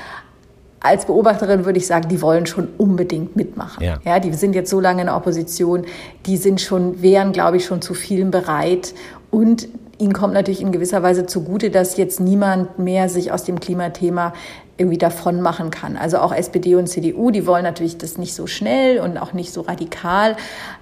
als 0.84 1.06
Beobachterin 1.06 1.64
würde 1.66 1.80
ich 1.80 1.88
sagen, 1.88 2.10
die 2.10 2.22
wollen 2.22 2.46
schon 2.46 2.68
unbedingt 2.78 3.38
mitmachen. 3.38 3.82
Ja. 3.82 4.00
ja, 4.04 4.20
die 4.20 4.34
sind 4.34 4.54
jetzt 4.54 4.70
so 4.70 4.82
lange 4.82 5.02
in 5.02 5.08
der 5.08 5.16
Opposition, 5.16 5.86
die 6.26 6.36
sind 6.36 6.60
schon, 6.60 7.02
wären, 7.02 7.32
glaube 7.32 7.58
ich, 7.58 7.66
schon 7.66 7.82
zu 7.82 7.94
vielen 7.94 8.32
bereit. 8.32 8.94
Und 9.32 9.70
ihnen 10.00 10.14
kommt 10.14 10.34
natürlich 10.34 10.62
in 10.62 10.72
gewisser 10.72 11.04
Weise 11.04 11.26
zugute, 11.26 11.70
dass 11.70 11.98
jetzt 11.98 12.20
niemand 12.20 12.80
mehr 12.80 13.10
sich 13.10 13.32
aus 13.32 13.44
dem 13.44 13.60
Klimathema 13.60 14.34
irgendwie 14.78 14.98
davon 14.98 15.42
machen 15.42 15.70
kann. 15.70 15.98
Also 15.98 16.18
auch 16.18 16.34
SPD 16.34 16.76
und 16.76 16.88
CDU, 16.88 17.30
die 17.32 17.46
wollen 17.46 17.64
natürlich 17.64 17.98
das 17.98 18.18
nicht 18.18 18.34
so 18.34 18.48
schnell 18.48 19.00
und 19.00 19.18
auch 19.18 19.34
nicht 19.34 19.54
so 19.54 19.62
radikal, 19.62 20.36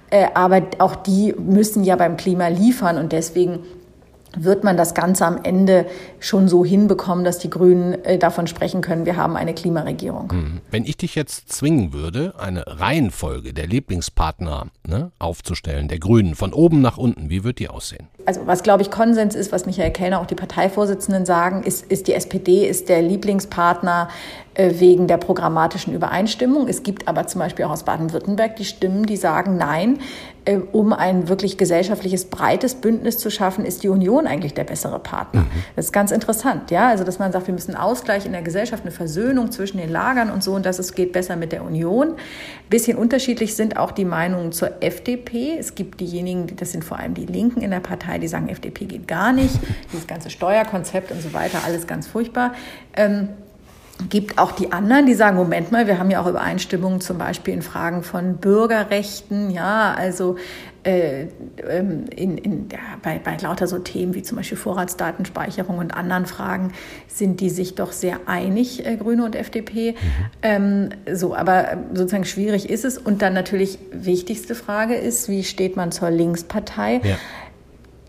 äh, 0.10 0.28
aber 0.34 0.62
auch 0.80 0.96
die 0.96 1.34
müssen 1.38 1.84
ja 1.84 1.96
beim 1.96 2.18
Klima 2.18 2.48
liefern 2.48 2.98
und 2.98 3.12
deswegen 3.12 3.60
wird 4.36 4.64
man 4.64 4.78
das 4.78 4.94
Ganze 4.94 5.26
am 5.26 5.40
Ende 5.44 5.86
schon 6.20 6.48
so 6.48 6.64
hinbekommen, 6.64 7.26
dass 7.26 7.40
die 7.40 7.50
Grünen 7.50 7.94
äh, 8.06 8.18
davon 8.18 8.48
sprechen 8.48 8.82
können, 8.82 9.06
wir 9.06 9.18
haben 9.18 9.36
eine 9.36 9.54
Klimaregierung. 9.54 10.32
Hm. 10.32 10.62
Wenn 10.70 10.86
ich 10.86 10.98
dich 10.98 11.16
jetzt 11.16 11.52
zwingen 11.52 11.94
würde, 11.94 12.34
eine 12.40 12.64
Reihenfolge 12.66 13.54
der 13.54 13.68
Lieblingspartner 13.68 14.68
ne, 14.88 15.12
aufzustellen, 15.20 15.88
der 15.88 16.00
Grünen, 16.00 16.36
von 16.36 16.54
oben 16.54 16.82
nach 16.82 16.98
unten, 16.98 17.30
wie 17.30 17.44
wird 17.44 17.60
die 17.60 17.68
aussehen? 17.68 18.08
Also 18.26 18.42
was, 18.46 18.64
glaube 18.64 18.82
ich, 18.82 18.92
Konsens 18.92 19.36
ist, 19.36 19.52
was 19.52 19.66
Michael 19.66 19.92
Kellner, 19.92 20.20
auch 20.22 20.26
die 20.26 20.36
Parteivorsitzenden 20.36 21.26
sagen, 21.26 21.64
ist, 21.64 21.92
ist 21.92 22.08
die 22.08 22.14
SPD 22.14 22.68
ist 22.68 22.90
der 22.90 23.02
Lieblingspartner 23.02 24.10
äh, 24.54 24.80
wegen 24.80 25.08
der 25.08 25.18
programmatischen 25.18 25.94
Übereinstimmung. 25.94 26.68
Es 26.68 26.84
gibt 26.84 27.08
aber 27.08 27.26
zum 27.28 27.40
Beispiel 27.40 27.64
auch 27.64 27.72
aus 27.72 27.84
Baden-Württemberg 27.84 28.58
die 28.58 28.66
Stimmen, 28.66 29.06
die 29.06 29.16
sagen, 29.16 29.56
nein, 29.56 30.00
äh, 30.44 30.58
um 30.72 30.92
ein 30.92 31.30
wirklich 31.30 31.58
gesellschaftliches, 31.58 32.26
breites 32.26 32.76
Bündnis 32.76 33.18
zu 33.18 33.30
schaffen, 33.30 33.64
ist 33.64 33.84
die 33.84 33.90
Union 33.90 34.28
eigentlich 34.28 34.54
der 34.54 34.64
bessere 34.64 35.00
Partner. 35.00 35.42
Mhm. 35.42 35.64
Das 35.76 35.86
ist 35.86 35.92
ganz 35.92 36.12
interessant, 36.12 36.72
ja. 36.72 36.90
Also, 36.90 37.04
dass 37.04 37.18
man 37.20 37.32
sagt, 37.32 37.48
wir 37.48 37.54
müssen 37.54 37.76
Ausgleich 37.76 38.26
in 38.26 38.34
der 38.34 38.42
Gesellschaft, 38.42 38.84
eine 38.84 38.92
Versöhnung 38.92 39.52
zwischen 39.52 39.78
den 39.78 39.90
Lagern 39.90 40.32
und 40.32 40.44
so, 40.44 40.54
und 40.54 40.66
dass 40.66 40.80
es 40.80 40.96
geht 40.96 41.14
besser 41.14 41.36
mit 41.36 41.52
der 41.52 41.64
Union. 41.64 42.10
Ein 42.10 42.16
bisschen 42.70 42.98
unterschiedlich 42.98 43.56
sind 43.56 43.78
auch 43.78 43.92
die 43.92 44.04
Meinungen 44.04 44.52
zur 44.52 44.82
FDP. 44.82 45.58
Es 45.60 45.76
gibt 45.76 46.00
diejenigen, 46.00 46.56
das 46.58 46.72
sind 46.72 46.84
vor 46.84 46.98
allem 46.98 47.14
die 47.14 47.26
Linken 47.26 47.62
in 47.62 47.72
der 47.72 47.80
Partei, 47.80 48.11
die 48.20 48.28
sagen, 48.28 48.50
FDP 48.50 48.86
geht 48.86 49.08
gar 49.08 49.34
nicht. 49.34 49.60
Dieses 49.92 50.08
ganze 50.08 50.30
Steuerkonzept 50.30 51.12
und 51.12 51.22
so 51.22 51.34
weiter, 51.34 51.60
alles 51.66 51.88
ganz 51.88 52.08
furchtbar. 52.08 52.54
Ähm, 52.96 53.30
gibt 54.10 54.38
auch 54.38 54.52
die 54.52 54.72
anderen, 54.72 55.06
die 55.06 55.14
sagen, 55.14 55.38
Moment 55.38 55.72
mal, 55.72 55.88
wir 55.88 56.00
haben 56.00 56.10
ja 56.10 56.22
auch 56.22 56.28
Übereinstimmungen 56.28 57.02
zum 57.02 57.18
Beispiel 57.18 57.54
in 57.54 57.62
Fragen 57.62 58.04
von 58.04 58.38
Bürgerrechten, 58.38 59.52
ja, 59.52 59.94
also 59.94 60.38
äh, 60.84 61.28
ähm, 61.70 62.06
in, 62.16 62.38
in, 62.40 62.70
ja, 62.72 62.80
bei, 63.04 63.20
bei 63.24 63.38
lauter 63.38 63.68
so 63.68 63.78
Themen 63.78 64.16
wie 64.16 64.24
zum 64.24 64.38
Beispiel 64.38 64.58
Vorratsdatenspeicherung 64.58 65.78
und 65.78 65.94
anderen 65.94 66.26
Fragen 66.26 66.74
sind 67.08 67.40
die 67.40 67.52
sich 67.52 67.76
doch 67.76 67.92
sehr 67.92 68.22
einig, 68.26 68.86
äh, 68.86 68.98
Grüne 68.98 69.24
und 69.24 69.36
FDP. 69.36 69.92
Mhm. 69.92 69.96
Ähm, 70.42 70.90
so, 71.14 71.36
aber 71.36 71.78
sozusagen 71.94 72.26
schwierig 72.26 72.68
ist 72.68 72.84
es. 72.84 72.98
Und 72.98 73.22
dann 73.22 73.34
natürlich 73.34 73.78
wichtigste 73.92 74.56
Frage 74.56 74.96
ist, 74.96 75.30
wie 75.30 75.44
steht 75.44 75.76
man 75.76 75.92
zur 75.92 76.10
Linkspartei? 76.10 77.02
Ja 77.04 77.18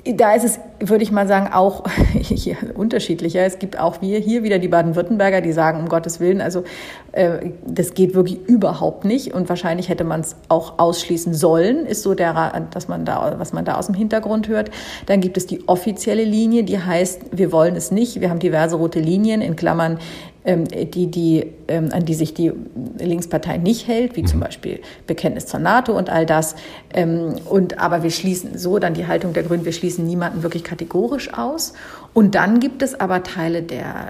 da 0.05 0.35
ist 0.35 0.45
es, 0.45 0.61
würde 0.81 1.05
ich 1.05 1.13
mal 1.13 1.29
sagen, 1.29 1.53
auch 1.53 1.85
unterschiedlicher. 2.75 3.43
Es 3.43 3.61
gibt 3.61 3.79
auch 3.79 4.01
wir 4.01 4.19
hier 4.19 4.43
wieder 4.43 4.59
die 4.59 4.67
Baden-Württemberger, 4.67 5.41
die 5.41 5.53
sagen, 5.53 5.79
um 5.79 5.89
Gottes 5.89 6.19
Willen, 6.19 6.41
also 6.41 6.65
äh, 7.13 7.51
das 7.65 7.95
geht 7.95 8.15
wirklich 8.15 8.41
überhaupt 8.49 9.05
nicht 9.05 9.33
und 9.33 9.49
wahrscheinlich 9.49 9.89
hätte 9.89 10.03
man 10.03 10.23
es 10.23 10.35
auch 10.49 10.79
ausschließen 10.81 11.35
sollen, 11.35 11.87
ist 11.87 12.03
so 12.03 12.15
der, 12.15 12.67
dass 12.71 12.89
man 12.89 13.05
da, 13.05 13.37
was 13.39 13.53
man 13.53 13.65
da 13.65 13.77
aus 13.77 13.87
dem 13.87 13.95
Hintergrund 13.95 14.49
hört. 14.49 14.71
Dann 15.07 15.21
gibt 15.21 15.37
es 15.37 15.47
die 15.47 15.69
offizielle 15.69 16.25
Linie, 16.25 16.65
die 16.65 16.81
heißt, 16.81 17.21
wir 17.31 17.53
wollen 17.53 17.77
es 17.77 17.93
nicht. 17.93 18.21
Wir 18.21 18.31
haben 18.31 18.41
diverse 18.41 18.77
rote 18.77 18.99
Linien 18.99 19.41
in 19.41 19.55
Klammern 19.55 19.99
die, 20.45 21.07
die, 21.07 21.47
ähm, 21.69 21.91
an 21.93 22.05
die 22.05 22.15
sich 22.15 22.35
die 22.35 22.53
Linkspartei 22.99 23.59
nicht 23.59 23.87
hält, 23.87 24.17
wie 24.17 24.25
zum 24.25 24.41
mhm. 24.41 24.45
Beispiel 24.45 24.81
Bekenntnis 25.07 25.47
zur 25.47 25.61
NATO 25.61 25.97
und 25.97 26.11
all 26.11 26.27
das. 26.27 26.57
Ähm, 26.93 27.37
und, 27.49 27.79
aber 27.79 28.03
wir 28.03 28.11
schließen 28.11 28.59
so 28.59 28.81
dann 28.81 28.95
die 28.95 29.07
Haltung 29.07 29.35
der 29.35 29.45
Grünen, 29.45 29.65
wir 29.65 29.73
schließen 29.73 30.05
niemanden 30.05 30.43
wirklich 30.43 30.65
kategorisch 30.65 31.33
aus. 31.33 31.75
Und 32.13 32.35
dann 32.35 32.59
gibt 32.59 32.83
es 32.83 32.99
aber 32.99 33.23
Teile 33.23 33.63
der 33.63 34.09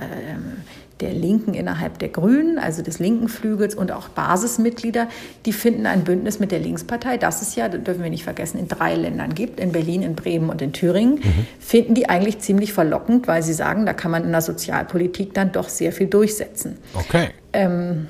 der 1.01 1.13
Linken 1.13 1.55
innerhalb 1.55 1.99
der 1.99 2.09
Grünen, 2.09 2.59
also 2.59 2.83
des 2.83 2.99
linken 2.99 3.29
Flügels 3.29 3.75
und 3.75 3.93
auch 3.93 4.09
Basismitglieder, 4.09 5.09
die 5.47 5.53
finden 5.53 5.87
ein 5.87 6.05
Bündnis 6.05 6.39
mit 6.39 6.53
der 6.53 6.61
Linkspartei, 6.61 7.17
das 7.17 7.43
es 7.43 7.55
ja, 7.55 7.69
das 7.69 7.83
dürfen 7.83 8.03
wir 8.03 8.11
nicht 8.11 8.25
vergessen, 8.25 8.59
in 8.59 8.69
drei 8.69 8.95
Ländern 8.95 9.35
gibt, 9.35 9.59
in 9.59 9.73
Berlin, 9.73 10.03
in 10.03 10.15
Bremen 10.15 10.51
und 10.51 10.63
in 10.63 10.73
Thüringen, 10.73 11.17
mhm. 11.17 11.47
finden 11.59 11.95
die 11.95 12.09
eigentlich 12.09 12.39
ziemlich 12.39 12.73
verlockend, 12.73 13.27
weil 13.29 13.43
sie 13.43 13.55
sagen, 13.55 13.87
da 13.87 13.93
kann 13.93 14.11
man 14.11 14.25
in 14.25 14.31
der 14.31 14.43
Sozialpolitik 14.43 15.35
dann 15.35 15.53
doch 15.53 15.69
sehr 15.69 15.93
viel 15.93 16.07
durchsetzen. 16.07 16.79
Okay. 16.95 17.31
Ähm, 17.53 18.07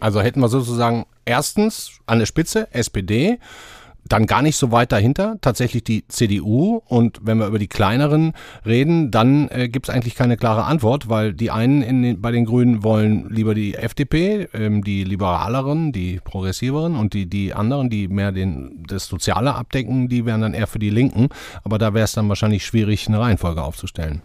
also 0.00 0.20
hätten 0.20 0.40
wir 0.40 0.48
sozusagen 0.48 1.06
erstens 1.24 1.92
an 2.06 2.18
der 2.18 2.26
Spitze 2.26 2.68
SPD, 2.72 3.38
dann 4.08 4.26
gar 4.26 4.42
nicht 4.42 4.56
so 4.56 4.72
weit 4.72 4.92
dahinter, 4.92 5.36
tatsächlich 5.40 5.84
die 5.84 6.06
CDU. 6.08 6.80
Und 6.86 7.20
wenn 7.22 7.38
wir 7.38 7.46
über 7.46 7.58
die 7.58 7.68
kleineren 7.68 8.32
reden, 8.64 9.10
dann 9.10 9.48
äh, 9.50 9.68
gibt 9.68 9.88
es 9.88 9.94
eigentlich 9.94 10.14
keine 10.14 10.36
klare 10.36 10.64
Antwort, 10.64 11.08
weil 11.08 11.32
die 11.32 11.50
einen 11.50 12.02
den, 12.02 12.20
bei 12.20 12.30
den 12.30 12.44
Grünen 12.44 12.82
wollen 12.82 13.28
lieber 13.30 13.54
die 13.54 13.74
FDP, 13.74 14.48
ähm, 14.54 14.82
die 14.82 15.04
liberaleren, 15.04 15.92
die 15.92 16.20
progressiveren 16.22 16.96
und 16.96 17.14
die, 17.14 17.26
die 17.26 17.54
anderen, 17.54 17.90
die 17.90 18.08
mehr 18.08 18.32
den, 18.32 18.84
das 18.86 19.06
Soziale 19.06 19.54
abdecken, 19.54 20.08
die 20.08 20.24
wären 20.24 20.40
dann 20.40 20.54
eher 20.54 20.66
für 20.66 20.78
die 20.78 20.90
Linken. 20.90 21.28
Aber 21.64 21.78
da 21.78 21.94
wäre 21.94 22.04
es 22.04 22.12
dann 22.12 22.28
wahrscheinlich 22.28 22.64
schwierig, 22.64 23.08
eine 23.08 23.20
Reihenfolge 23.20 23.62
aufzustellen. 23.62 24.22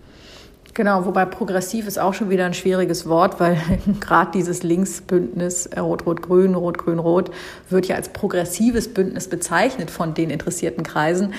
Genau, 0.76 1.06
wobei 1.06 1.26
progressiv 1.26 1.88
ist 1.88 2.00
auch 2.00 2.16
schon 2.16 2.32
wieder 2.32 2.46
ein 2.48 2.56
schwieriges 2.56 3.08
Wort, 3.08 3.40
weil 3.40 3.58
gerade 4.00 4.32
dieses 4.32 4.64
Linksbündnis 4.64 5.68
äh, 5.68 5.80
Rot-Rot-Grün, 5.80 6.56
Rot-Grün-Rot 6.56 7.30
wird 7.70 7.86
ja 7.86 7.96
als 7.96 8.10
progressives 8.10 8.92
Bündnis 8.92 9.28
bezeichnet 9.28 9.92
von 9.92 10.16
den 10.16 10.32
interessierten 10.32 10.84
Kreisen. 10.84 11.36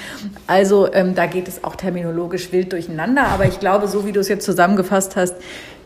Also 0.46 0.92
ähm, 0.92 1.16
da 1.16 1.26
geht 1.26 1.48
es 1.48 1.64
auch 1.64 1.74
terminologisch 1.74 2.52
wild 2.52 2.72
durcheinander. 2.72 3.26
Aber 3.26 3.46
ich 3.46 3.58
glaube, 3.58 3.88
so 3.88 4.06
wie 4.06 4.12
du 4.12 4.20
es 4.20 4.28
jetzt 4.28 4.44
zusammengefasst 4.44 5.16
hast, 5.16 5.34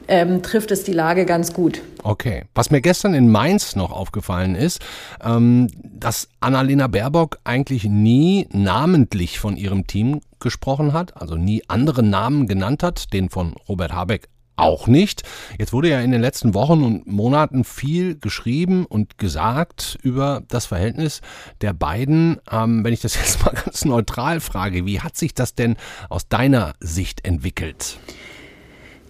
ähm, 0.08 0.42
trifft 0.42 0.70
es 0.70 0.84
die 0.84 0.92
Lage 0.92 1.26
ganz 1.26 1.52
gut. 1.52 1.82
Okay. 2.02 2.44
Was 2.54 2.70
mir 2.70 2.80
gestern 2.80 3.14
in 3.14 3.30
Mainz 3.30 3.76
noch 3.76 3.92
aufgefallen 3.92 4.54
ist, 4.54 4.80
ähm, 5.22 5.68
dass 5.84 6.28
Annalena 6.40 6.86
Baerbock 6.86 7.38
eigentlich 7.44 7.84
nie 7.84 8.48
namentlich 8.50 9.38
von 9.38 9.56
ihrem 9.56 9.86
Team 9.86 10.20
gesprochen 10.40 10.92
hat, 10.92 11.16
also 11.20 11.36
nie 11.36 11.62
andere 11.68 12.02
Namen 12.02 12.46
genannt 12.46 12.82
hat, 12.82 13.12
den 13.12 13.28
von 13.30 13.54
Robert 13.68 13.92
Habeck 13.92 14.28
auch 14.58 14.86
nicht. 14.86 15.22
Jetzt 15.58 15.72
wurde 15.72 15.90
ja 15.90 16.00
in 16.00 16.10
den 16.10 16.20
letzten 16.20 16.52
Wochen 16.52 16.82
und 16.82 17.06
Monaten 17.06 17.64
viel 17.64 18.18
geschrieben 18.18 18.84
und 18.86 19.16
gesagt 19.18 19.98
über 20.02 20.42
das 20.48 20.66
Verhältnis 20.66 21.20
der 21.60 21.72
beiden. 21.72 22.40
Ähm, 22.50 22.84
wenn 22.84 22.92
ich 22.92 23.00
das 23.00 23.14
jetzt 23.18 23.44
mal 23.44 23.54
ganz 23.54 23.84
neutral 23.84 24.40
frage, 24.40 24.84
wie 24.84 25.00
hat 25.00 25.16
sich 25.16 25.34
das 25.34 25.54
denn 25.54 25.76
aus 26.08 26.28
deiner 26.28 26.74
Sicht 26.80 27.24
entwickelt? 27.24 27.98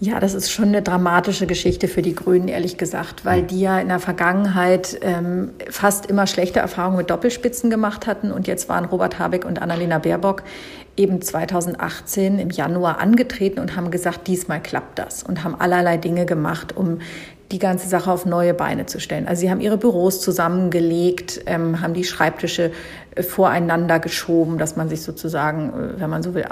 Ja, 0.00 0.20
das 0.20 0.34
ist 0.34 0.52
schon 0.52 0.68
eine 0.68 0.80
dramatische 0.80 1.48
Geschichte 1.48 1.88
für 1.88 2.02
die 2.02 2.14
Grünen, 2.14 2.46
ehrlich 2.46 2.78
gesagt, 2.78 3.24
weil 3.24 3.42
die 3.42 3.60
ja 3.60 3.80
in 3.80 3.88
der 3.88 3.98
Vergangenheit 3.98 4.96
ähm, 5.02 5.50
fast 5.70 6.06
immer 6.06 6.28
schlechte 6.28 6.60
Erfahrungen 6.60 6.98
mit 6.98 7.10
Doppelspitzen 7.10 7.68
gemacht 7.68 8.06
hatten. 8.06 8.30
Und 8.30 8.46
jetzt 8.46 8.68
waren 8.68 8.84
Robert 8.84 9.18
Habeck 9.18 9.44
und 9.44 9.60
Annalena 9.60 9.98
Baerbock 9.98 10.44
eben 10.96 11.20
2018 11.20 12.38
im 12.38 12.50
Januar 12.50 13.00
angetreten 13.00 13.58
und 13.58 13.74
haben 13.74 13.90
gesagt, 13.90 14.28
diesmal 14.28 14.62
klappt 14.62 15.00
das 15.00 15.24
und 15.24 15.42
haben 15.42 15.56
allerlei 15.60 15.96
Dinge 15.96 16.26
gemacht, 16.26 16.76
um 16.76 16.98
die 17.50 17.58
ganze 17.58 17.88
Sache 17.88 18.12
auf 18.12 18.24
neue 18.24 18.54
Beine 18.54 18.86
zu 18.86 19.00
stellen. 19.00 19.26
Also 19.26 19.40
sie 19.40 19.50
haben 19.50 19.60
ihre 19.60 19.78
Büros 19.78 20.20
zusammengelegt, 20.20 21.40
ähm, 21.46 21.80
haben 21.80 21.94
die 21.94 22.04
Schreibtische 22.04 22.70
voreinander 23.22 23.98
geschoben, 23.98 24.58
dass 24.58 24.76
man 24.76 24.88
sich 24.88 25.02
sozusagen, 25.02 25.70
äh, 25.70 26.00
wenn 26.00 26.10
man 26.10 26.22
so 26.22 26.34
will, 26.34 26.46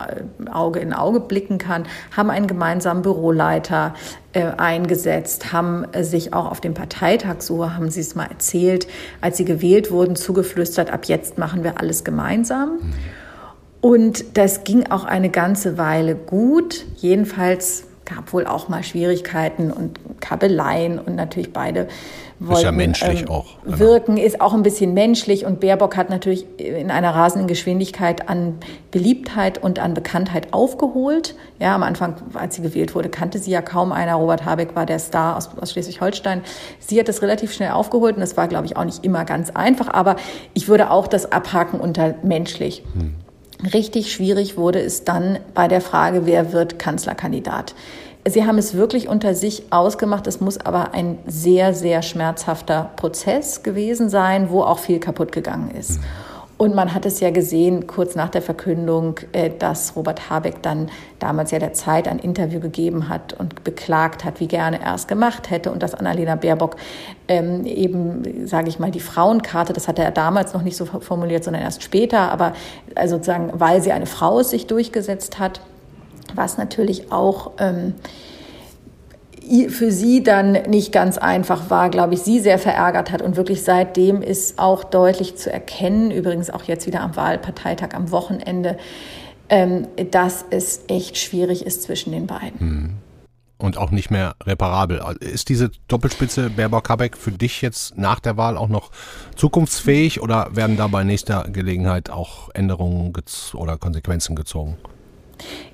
Auge 0.52 0.80
in 0.80 0.92
Auge 0.92 1.20
blicken 1.20 1.58
kann, 1.58 1.84
haben 2.16 2.30
einen 2.30 2.46
gemeinsamen 2.46 3.02
Büroleiter 3.02 3.94
äh, 4.32 4.44
eingesetzt, 4.56 5.52
haben 5.52 5.84
äh, 5.92 6.04
sich 6.04 6.32
auch 6.32 6.50
auf 6.50 6.60
dem 6.60 6.74
Parteitag, 6.74 7.36
so 7.40 7.72
haben 7.72 7.90
sie 7.90 8.00
es 8.00 8.14
mal 8.14 8.26
erzählt, 8.26 8.86
als 9.20 9.36
sie 9.36 9.44
gewählt 9.44 9.90
wurden, 9.90 10.16
zugeflüstert, 10.16 10.92
ab 10.92 11.06
jetzt 11.06 11.38
machen 11.38 11.64
wir 11.64 11.80
alles 11.80 12.04
gemeinsam. 12.04 12.78
Mhm. 12.80 12.92
Und 13.80 14.36
das 14.36 14.64
ging 14.64 14.90
auch 14.90 15.04
eine 15.04 15.30
ganze 15.30 15.78
Weile 15.78 16.16
gut. 16.16 16.86
Jedenfalls 16.96 17.85
gab 18.06 18.32
wohl 18.32 18.46
auch 18.46 18.68
mal 18.68 18.82
Schwierigkeiten 18.82 19.70
und 19.70 19.98
Kabeleien 20.20 20.98
und 20.98 21.16
natürlich 21.16 21.52
beide 21.52 21.88
wollten 22.38 22.58
ist 22.58 22.64
ja 22.64 22.72
menschlich 22.72 23.22
ähm, 23.22 23.28
auch, 23.30 23.46
genau. 23.64 23.78
wirken, 23.78 24.16
ist 24.16 24.40
auch 24.40 24.54
ein 24.54 24.62
bisschen 24.62 24.94
menschlich 24.94 25.44
und 25.44 25.58
Baerbock 25.60 25.96
hat 25.96 26.10
natürlich 26.10 26.46
in 26.58 26.90
einer 26.90 27.14
rasenden 27.14 27.48
Geschwindigkeit 27.48 28.28
an 28.28 28.58
Beliebtheit 28.90 29.58
und 29.58 29.78
an 29.78 29.94
Bekanntheit 29.94 30.52
aufgeholt. 30.52 31.34
Ja, 31.58 31.74
am 31.74 31.82
Anfang, 31.82 32.16
als 32.34 32.56
sie 32.56 32.62
gewählt 32.62 32.94
wurde, 32.94 33.08
kannte 33.08 33.38
sie 33.38 33.50
ja 33.50 33.62
kaum 33.62 33.90
einer. 33.90 34.14
Robert 34.14 34.44
Habeck 34.44 34.76
war 34.76 34.86
der 34.86 34.98
Star 34.98 35.36
aus, 35.36 35.50
aus 35.58 35.72
Schleswig-Holstein. 35.72 36.42
Sie 36.78 37.00
hat 37.00 37.08
das 37.08 37.22
relativ 37.22 37.52
schnell 37.52 37.70
aufgeholt 37.70 38.16
und 38.16 38.20
das 38.20 38.36
war, 38.36 38.48
glaube 38.48 38.66
ich, 38.66 38.76
auch 38.76 38.84
nicht 38.84 39.04
immer 39.04 39.24
ganz 39.24 39.50
einfach, 39.50 39.88
aber 39.92 40.16
ich 40.54 40.68
würde 40.68 40.90
auch 40.90 41.06
das 41.06 41.32
abhaken 41.32 41.80
unter 41.80 42.14
menschlich. 42.22 42.84
Hm. 42.92 43.14
Richtig 43.72 44.12
schwierig 44.12 44.56
wurde 44.56 44.80
es 44.80 45.04
dann 45.04 45.38
bei 45.54 45.68
der 45.68 45.80
Frage, 45.80 46.26
wer 46.26 46.52
wird 46.52 46.78
Kanzlerkandidat. 46.78 47.74
Sie 48.28 48.44
haben 48.44 48.58
es 48.58 48.74
wirklich 48.74 49.08
unter 49.08 49.34
sich 49.34 49.64
ausgemacht. 49.70 50.26
Es 50.26 50.40
muss 50.40 50.58
aber 50.58 50.92
ein 50.94 51.18
sehr, 51.26 51.74
sehr 51.74 52.02
schmerzhafter 52.02 52.90
Prozess 52.96 53.62
gewesen 53.62 54.08
sein, 54.08 54.50
wo 54.50 54.62
auch 54.62 54.80
viel 54.80 54.98
kaputt 54.98 55.32
gegangen 55.32 55.70
ist. 55.70 56.00
Mhm. 56.00 56.04
Und 56.58 56.74
man 56.74 56.94
hat 56.94 57.04
es 57.04 57.20
ja 57.20 57.30
gesehen, 57.30 57.86
kurz 57.86 58.14
nach 58.14 58.30
der 58.30 58.40
Verkündung, 58.40 59.20
äh, 59.32 59.50
dass 59.50 59.94
Robert 59.94 60.30
Habeck 60.30 60.62
dann 60.62 60.90
damals 61.18 61.50
ja 61.50 61.58
der 61.58 61.74
Zeit 61.74 62.08
ein 62.08 62.18
Interview 62.18 62.60
gegeben 62.60 63.10
hat 63.10 63.34
und 63.34 63.62
beklagt 63.62 64.24
hat, 64.24 64.40
wie 64.40 64.48
gerne 64.48 64.80
er 64.80 64.94
es 64.94 65.06
gemacht 65.06 65.50
hätte. 65.50 65.70
Und 65.70 65.82
dass 65.82 65.94
Annalena 65.94 66.34
Baerbock 66.34 66.76
ähm, 67.28 67.66
eben, 67.66 68.46
sage 68.46 68.68
ich 68.68 68.78
mal, 68.78 68.90
die 68.90 69.00
Frauenkarte, 69.00 69.74
das 69.74 69.86
hat 69.86 69.98
er 69.98 70.10
damals 70.10 70.54
noch 70.54 70.62
nicht 70.62 70.78
so 70.78 70.86
formuliert, 70.86 71.44
sondern 71.44 71.62
erst 71.62 71.82
später, 71.82 72.32
aber 72.32 72.54
also 72.94 73.16
sozusagen, 73.16 73.50
weil 73.54 73.82
sie 73.82 73.92
eine 73.92 74.06
Frau 74.06 74.38
ist, 74.38 74.50
sich 74.50 74.66
durchgesetzt 74.66 75.38
hat, 75.38 75.60
was 76.34 76.56
natürlich 76.56 77.12
auch 77.12 77.52
ähm, 77.58 77.94
für 79.68 79.90
sie 79.90 80.22
dann 80.22 80.52
nicht 80.52 80.92
ganz 80.92 81.18
einfach 81.18 81.70
war, 81.70 81.90
glaube 81.90 82.14
ich, 82.14 82.20
sie 82.22 82.40
sehr 82.40 82.58
verärgert 82.58 83.10
hat. 83.10 83.22
Und 83.22 83.36
wirklich 83.36 83.62
seitdem 83.62 84.22
ist 84.22 84.58
auch 84.58 84.84
deutlich 84.84 85.36
zu 85.36 85.52
erkennen, 85.52 86.10
übrigens 86.10 86.50
auch 86.50 86.64
jetzt 86.64 86.86
wieder 86.86 87.00
am 87.00 87.16
Wahlparteitag 87.16 87.94
am 87.94 88.10
Wochenende, 88.10 88.76
ähm, 89.48 89.86
dass 90.10 90.44
es 90.50 90.82
echt 90.88 91.18
schwierig 91.18 91.64
ist 91.64 91.82
zwischen 91.82 92.12
den 92.12 92.26
beiden. 92.26 92.58
Mhm 92.58 92.90
und 93.58 93.78
auch 93.78 93.90
nicht 93.90 94.10
mehr 94.10 94.34
reparabel. 94.44 95.02
Ist 95.20 95.48
diese 95.48 95.70
Doppelspitze 95.88 96.50
Baerbock-Habeck 96.50 97.16
für 97.16 97.32
dich 97.32 97.62
jetzt 97.62 97.96
nach 97.96 98.20
der 98.20 98.36
Wahl 98.36 98.56
auch 98.56 98.68
noch 98.68 98.90
zukunftsfähig 99.34 100.20
oder 100.20 100.54
werden 100.54 100.76
da 100.76 100.86
bei 100.88 101.04
nächster 101.04 101.44
Gelegenheit 101.48 102.10
auch 102.10 102.50
Änderungen 102.54 103.12
oder 103.54 103.78
Konsequenzen 103.78 104.36
gezogen? 104.36 104.76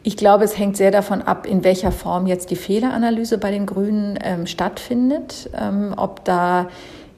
Ich 0.02 0.16
glaube, 0.16 0.44
es 0.44 0.58
hängt 0.58 0.76
sehr 0.76 0.90
davon 0.90 1.22
ab, 1.22 1.46
in 1.46 1.64
welcher 1.64 1.92
Form 1.92 2.26
jetzt 2.26 2.50
die 2.50 2.56
Fehleranalyse 2.56 3.38
bei 3.38 3.50
den 3.50 3.66
Grünen 3.66 4.18
ähm, 4.22 4.46
stattfindet, 4.46 5.50
ähm, 5.58 5.94
ob 5.96 6.24
da 6.24 6.68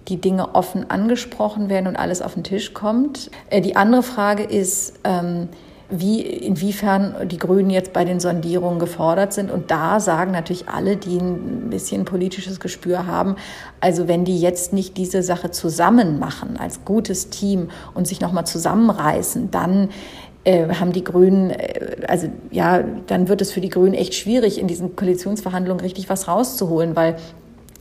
die 0.09 0.20
Dinge 0.20 0.54
offen 0.54 0.90
angesprochen 0.90 1.68
werden 1.70 1.87
und 1.87 1.96
alles 1.96 2.20
auf 2.20 2.35
den 2.35 2.44
Tisch 2.44 2.74
kommt. 2.74 3.30
Äh, 3.48 3.61
die 3.61 3.76
andere 3.76 4.02
Frage 4.02 4.42
ist, 4.42 4.94
ähm, 5.04 5.48
wie, 5.90 6.22
inwiefern 6.22 7.28
die 7.28 7.37
Grünen 7.37 7.70
jetzt 7.70 7.92
bei 7.92 8.04
den 8.04 8.18
Sondierungen 8.18 8.78
gefordert 8.78 9.33
sind. 9.33 9.50
Und 9.50 9.70
da 9.70 10.00
sagen 10.00 10.33
natürlich 10.33 10.68
alle, 10.68 10.96
die 10.96 11.18
ein 11.18 11.68
bisschen 11.70 12.04
politisches 12.04 12.59
Gespür 12.59 13.07
haben, 13.07 13.37
also 13.80 14.09
wenn 14.09 14.24
die 14.24 14.40
jetzt 14.40 14.72
nicht 14.72 14.96
diese 14.96 15.22
Sache 15.22 15.50
zusammen 15.50 16.18
machen 16.18 16.57
als 16.59 16.85
gutes 16.85 17.28
Team 17.30 17.68
und 17.92 18.09
sich 18.09 18.20
nochmal 18.20 18.46
zusammenreißen, 18.46 19.50
dann 19.50 19.90
äh, 20.44 20.68
haben 20.74 20.92
die 20.92 21.04
Grünen, 21.04 21.50
äh, 21.50 21.96
also 22.07 22.28
ja, 22.50 22.83
dann 23.07 23.28
wird 23.28 23.40
es 23.40 23.50
für 23.50 23.61
die 23.61 23.68
Grünen 23.68 23.94
echt 23.94 24.14
schwierig, 24.14 24.59
in 24.59 24.68
diesen 24.68 24.96
Koalitionsverhandlungen 24.96 25.80
richtig 25.80 26.09
was 26.09 26.28
rauszuholen, 26.28 26.94
weil 26.96 27.16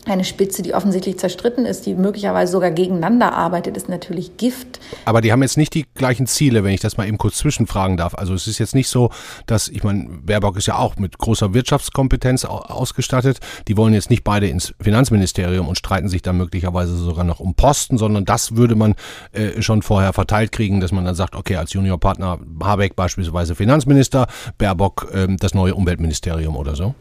eine 0.06 0.24
Spitze, 0.24 0.62
die 0.62 0.74
offensichtlich 0.74 1.18
zerstritten 1.18 1.66
ist, 1.66 1.86
die 1.86 1.96
möglicherweise 1.96 2.52
sogar 2.52 2.72
gegeneinander 2.72 3.34
arbeitet, 3.34 3.78
ist 3.78 3.90
natürlich 3.90 4.38
Gift. 4.38 4.80
Aber 5.06 5.22
die 5.22 5.32
haben 5.32 5.42
jetzt 5.42 5.58
nicht 5.58 5.74
die 5.74 5.86
gleichen 5.96 6.28
Ziele, 6.28 6.64
wenn 6.64 6.74
ich 6.74 6.82
das 6.82 6.98
mal 6.98 7.08
eben 7.08 7.18
kurz 7.18 7.38
zwischenfragen 7.38 7.98
darf. 7.98 8.16
Also 8.16 8.34
es 8.34 8.48
ist 8.48 8.60
jetzt 8.60 8.76
nicht 8.76 8.90
so, 8.90 9.10
dass, 9.46 9.68
ich 9.68 9.84
meine, 9.84 10.08
Baerbock 10.24 10.58
ist 10.58 10.68
ja 10.68 10.78
auch 10.78 10.98
mit 10.98 11.18
großer 11.18 11.54
Wirtschaftskompetenz 11.54 12.46
ausgestattet. 12.46 13.40
Die 13.68 13.78
wollen 13.78 13.94
jetzt 13.94 14.10
nicht 14.10 14.24
beide 14.24 14.48
ins 14.48 14.74
Finanzministerium 14.80 15.68
und 15.68 15.78
streiten 15.78 16.10
sich 16.10 16.22
dann 16.22 16.38
möglicherweise 16.38 16.96
sogar 16.96 17.24
noch 17.24 17.40
um 17.40 17.56
Posten, 17.56 17.98
sondern 17.98 18.26
das 18.26 18.56
würde 18.56 18.76
man 18.76 18.96
äh, 19.32 19.62
schon 19.62 19.82
vorher 19.82 20.14
verteilt 20.14 20.52
kriegen, 20.52 20.80
dass 20.80 20.92
man 20.92 21.06
dann 21.06 21.16
sagt, 21.16 21.36
okay, 21.36 21.56
als 21.56 21.74
Juniorpartner 21.74 22.40
Habeck 22.62 22.96
beispielsweise 22.96 23.56
Finanzminister, 23.56 24.28
Baerbock 24.58 25.10
äh, 25.14 25.28
das 25.38 25.54
neue 25.54 25.76
Umweltministerium 25.76 26.56
oder 26.56 26.76
so. 26.76 26.96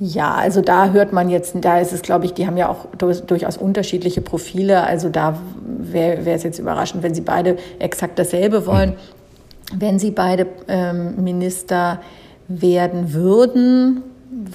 Ja, 0.00 0.34
also 0.34 0.60
da 0.60 0.90
hört 0.90 1.12
man 1.12 1.30
jetzt, 1.30 1.54
da 1.60 1.78
ist 1.78 1.92
es, 1.92 2.02
glaube 2.02 2.24
ich, 2.24 2.34
die 2.34 2.46
haben 2.46 2.56
ja 2.56 2.68
auch 2.68 2.86
durchaus 2.96 3.56
unterschiedliche 3.56 4.20
Profile. 4.20 4.84
Also 4.84 5.08
da 5.08 5.38
wäre 5.78 6.30
es 6.30 6.42
jetzt 6.42 6.58
überraschend, 6.58 7.02
wenn 7.02 7.14
sie 7.14 7.20
beide 7.20 7.56
exakt 7.78 8.18
dasselbe 8.18 8.66
wollen. 8.66 8.94
Wenn 9.74 9.98
sie 9.98 10.10
beide 10.10 10.46
ähm, 10.68 11.22
Minister 11.22 12.00
werden 12.48 13.14
würden, 13.14 14.02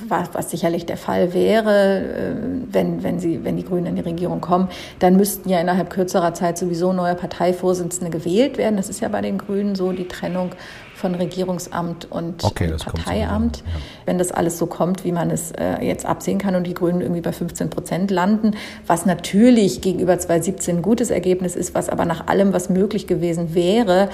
was, 0.07 0.29
was, 0.33 0.51
sicherlich 0.51 0.85
der 0.85 0.97
Fall 0.97 1.33
wäre, 1.33 1.99
äh, 1.99 2.33
wenn, 2.71 3.01
wenn, 3.01 3.19
sie, 3.19 3.43
wenn 3.43 3.57
die 3.57 3.63
Grünen 3.63 3.87
in 3.87 3.95
die 3.95 4.01
Regierung 4.01 4.41
kommen, 4.41 4.67
dann 4.99 5.15
müssten 5.15 5.49
ja 5.49 5.59
innerhalb 5.59 5.89
kürzerer 5.89 6.33
Zeit 6.33 6.57
sowieso 6.57 6.93
neue 6.93 7.15
Parteivorsitzende 7.15 8.11
gewählt 8.11 8.57
werden. 8.57 8.75
Das 8.75 8.89
ist 8.89 8.99
ja 8.99 9.07
bei 9.07 9.21
den 9.21 9.37
Grünen 9.37 9.75
so, 9.75 9.91
die 9.93 10.07
Trennung 10.07 10.51
von 10.99 11.15
Regierungsamt 11.15 12.11
und 12.11 12.43
okay, 12.43 12.73
Parteiamt. 12.77 13.57
Ja. 13.57 13.63
Wenn 14.05 14.17
das 14.17 14.31
alles 14.31 14.57
so 14.57 14.65
kommt, 14.65 15.05
wie 15.05 15.13
man 15.13 15.31
es 15.31 15.51
äh, 15.51 15.81
jetzt 15.81 16.05
absehen 16.05 16.37
kann 16.37 16.55
und 16.55 16.67
die 16.67 16.73
Grünen 16.73 16.99
irgendwie 17.01 17.21
bei 17.21 17.31
15 17.31 17.69
Prozent 17.69 18.11
landen, 18.11 18.51
was 18.85 19.05
natürlich 19.05 19.81
gegenüber 19.81 20.19
2017 20.19 20.77
ein 20.77 20.81
gutes 20.81 21.09
Ergebnis 21.09 21.55
ist, 21.55 21.73
was 21.73 21.89
aber 21.89 22.05
nach 22.05 22.27
allem, 22.27 22.51
was 22.51 22.69
möglich 22.69 23.07
gewesen 23.07 23.55
wäre, 23.55 24.09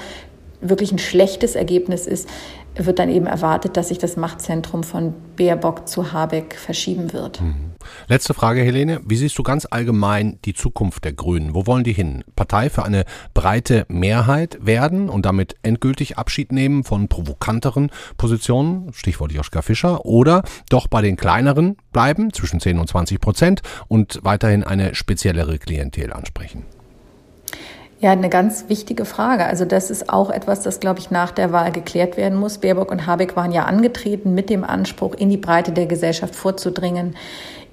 wirklich 0.60 0.92
ein 0.92 0.98
schlechtes 0.98 1.56
Ergebnis 1.56 2.06
ist, 2.06 2.28
wird 2.76 2.98
dann 2.98 3.10
eben 3.10 3.26
erwartet, 3.26 3.76
dass 3.76 3.88
sich 3.88 3.98
das 3.98 4.16
Machtzentrum 4.16 4.84
von 4.84 5.14
Baerbock 5.36 5.88
zu 5.88 6.12
Habeck 6.12 6.54
verschieben 6.54 7.12
wird. 7.12 7.40
Mhm. 7.40 7.75
Letzte 8.08 8.34
Frage, 8.34 8.60
Helene. 8.62 9.00
Wie 9.04 9.16
siehst 9.16 9.38
du 9.38 9.42
ganz 9.42 9.66
allgemein 9.70 10.38
die 10.44 10.54
Zukunft 10.54 11.04
der 11.04 11.12
Grünen? 11.12 11.54
Wo 11.54 11.66
wollen 11.66 11.84
die 11.84 11.92
hin? 11.92 12.24
Partei 12.34 12.70
für 12.70 12.84
eine 12.84 13.04
breite 13.34 13.86
Mehrheit 13.88 14.58
werden 14.60 15.08
und 15.08 15.26
damit 15.26 15.56
endgültig 15.62 16.18
Abschied 16.18 16.52
nehmen 16.52 16.84
von 16.84 17.08
provokanteren 17.08 17.90
Positionen, 18.16 18.92
Stichwort 18.92 19.32
Joschka 19.32 19.62
Fischer, 19.62 20.04
oder 20.04 20.42
doch 20.68 20.86
bei 20.86 21.02
den 21.02 21.16
kleineren 21.16 21.76
bleiben, 21.92 22.32
zwischen 22.32 22.60
10 22.60 22.78
und 22.78 22.88
20 22.88 23.20
Prozent, 23.20 23.62
und 23.88 24.20
weiterhin 24.22 24.64
eine 24.64 24.94
speziellere 24.94 25.58
Klientel 25.58 26.12
ansprechen? 26.12 26.64
Ja, 27.98 28.10
eine 28.10 28.28
ganz 28.28 28.68
wichtige 28.68 29.06
Frage. 29.06 29.46
Also 29.46 29.64
das 29.64 29.90
ist 29.90 30.10
auch 30.10 30.28
etwas, 30.28 30.60
das, 30.60 30.80
glaube 30.80 31.00
ich, 31.00 31.10
nach 31.10 31.30
der 31.30 31.50
Wahl 31.52 31.72
geklärt 31.72 32.18
werden 32.18 32.38
muss. 32.38 32.58
Baerbock 32.58 32.90
und 32.90 33.06
Habeck 33.06 33.36
waren 33.36 33.52
ja 33.52 33.64
angetreten 33.64 34.34
mit 34.34 34.50
dem 34.50 34.64
Anspruch, 34.64 35.14
in 35.14 35.30
die 35.30 35.38
Breite 35.38 35.72
der 35.72 35.86
Gesellschaft 35.86 36.34
vorzudringen, 36.34 37.16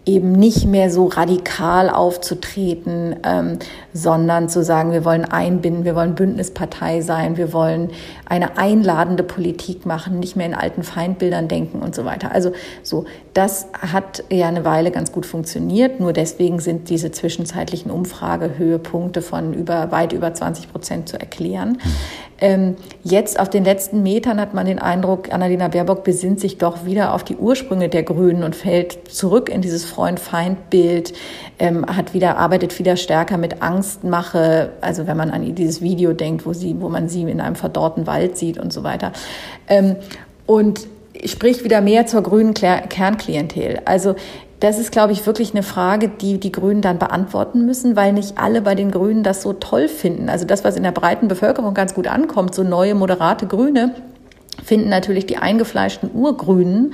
eben 0.05 0.33
nicht 0.33 0.65
mehr 0.65 0.91
so 0.91 1.05
radikal 1.05 1.89
aufzutreten, 1.89 3.15
ähm, 3.23 3.59
sondern 3.93 4.49
zu 4.49 4.63
sagen, 4.63 4.91
wir 4.91 5.05
wollen 5.05 5.23
einbinden, 5.23 5.85
wir 5.85 5.95
wollen 5.95 6.15
Bündnispartei 6.15 7.01
sein, 7.01 7.37
wir 7.37 7.53
wollen 7.53 7.91
eine 8.25 8.57
einladende 8.57 9.23
Politik 9.23 9.85
machen, 9.85 10.19
nicht 10.19 10.35
mehr 10.35 10.47
in 10.47 10.55
alten 10.55 10.83
Feindbildern 10.83 11.47
denken 11.47 11.81
und 11.81 11.95
so 11.95 12.03
weiter. 12.03 12.31
Also 12.31 12.51
so, 12.81 13.05
das 13.33 13.67
hat 13.79 14.23
ja 14.29 14.47
eine 14.47 14.65
Weile 14.65 14.91
ganz 14.91 15.11
gut 15.11 15.25
funktioniert. 15.25 15.99
Nur 15.99 16.11
deswegen 16.11 16.59
sind 16.59 16.89
diese 16.89 17.11
zwischenzeitlichen 17.11 17.89
Umfragehöhepunkte 17.89 19.21
von 19.21 19.53
über 19.53 19.91
weit 19.91 20.11
über 20.11 20.33
20 20.33 20.71
Prozent 20.71 21.09
zu 21.09 21.19
erklären. 21.19 21.77
Ähm, 22.39 22.75
jetzt 23.03 23.39
auf 23.39 23.49
den 23.49 23.63
letzten 23.63 24.03
Metern 24.03 24.39
hat 24.41 24.53
man 24.53 24.65
den 24.65 24.79
Eindruck, 24.79 25.31
Annalena 25.31 25.69
Baerbock 25.69 26.03
besinnt 26.03 26.41
sich 26.41 26.57
doch 26.57 26.85
wieder 26.85 27.13
auf 27.13 27.23
die 27.23 27.37
Ursprünge 27.37 27.87
der 27.87 28.03
Grünen 28.03 28.43
und 28.43 28.55
fällt 28.55 29.09
zurück 29.09 29.49
in 29.49 29.61
dieses 29.61 29.85
Freund-Feind-Bild, 29.93 31.13
ähm, 31.59 31.85
hat 31.85 32.13
wieder, 32.13 32.37
arbeitet 32.37 32.77
wieder 32.79 32.95
stärker 32.95 33.37
mit 33.37 33.61
Angstmache. 33.61 34.71
Also 34.81 35.07
wenn 35.07 35.17
man 35.17 35.29
an 35.29 35.55
dieses 35.55 35.81
Video 35.81 36.13
denkt, 36.13 36.45
wo 36.45 36.53
sie, 36.53 36.75
wo 36.79 36.89
man 36.89 37.09
sie 37.09 37.21
in 37.23 37.41
einem 37.41 37.55
verdorrten 37.55 38.07
Wald 38.07 38.37
sieht 38.37 38.57
und 38.57 38.73
so 38.73 38.83
weiter. 38.83 39.11
Ähm, 39.67 39.95
und 40.45 40.87
spricht 41.25 41.63
wieder 41.63 41.81
mehr 41.81 42.05
zur 42.05 42.21
grünen 42.23 42.53
Kernklientel. 42.53 43.81
Also 43.85 44.15
das 44.59 44.79
ist, 44.79 44.91
glaube 44.91 45.11
ich, 45.11 45.25
wirklich 45.25 45.51
eine 45.51 45.63
Frage, 45.63 46.07
die 46.07 46.39
die 46.39 46.51
Grünen 46.51 46.81
dann 46.81 46.97
beantworten 46.97 47.65
müssen, 47.65 47.95
weil 47.97 48.13
nicht 48.13 48.37
alle 48.37 48.61
bei 48.61 48.75
den 48.75 48.91
Grünen 48.91 49.21
das 49.21 49.41
so 49.41 49.51
toll 49.51 49.89
finden. 49.89 50.29
Also 50.29 50.45
das, 50.45 50.63
was 50.63 50.77
in 50.77 50.83
der 50.83 50.91
breiten 50.91 51.27
Bevölkerung 51.27 51.73
ganz 51.73 51.93
gut 51.93 52.07
ankommt, 52.07 52.55
so 52.55 52.63
neue, 52.63 52.95
moderate 52.95 53.45
Grüne, 53.45 53.93
finden 54.63 54.87
natürlich 54.87 55.25
die 55.25 55.37
eingefleischten 55.37 56.09
Urgrünen 56.13 56.93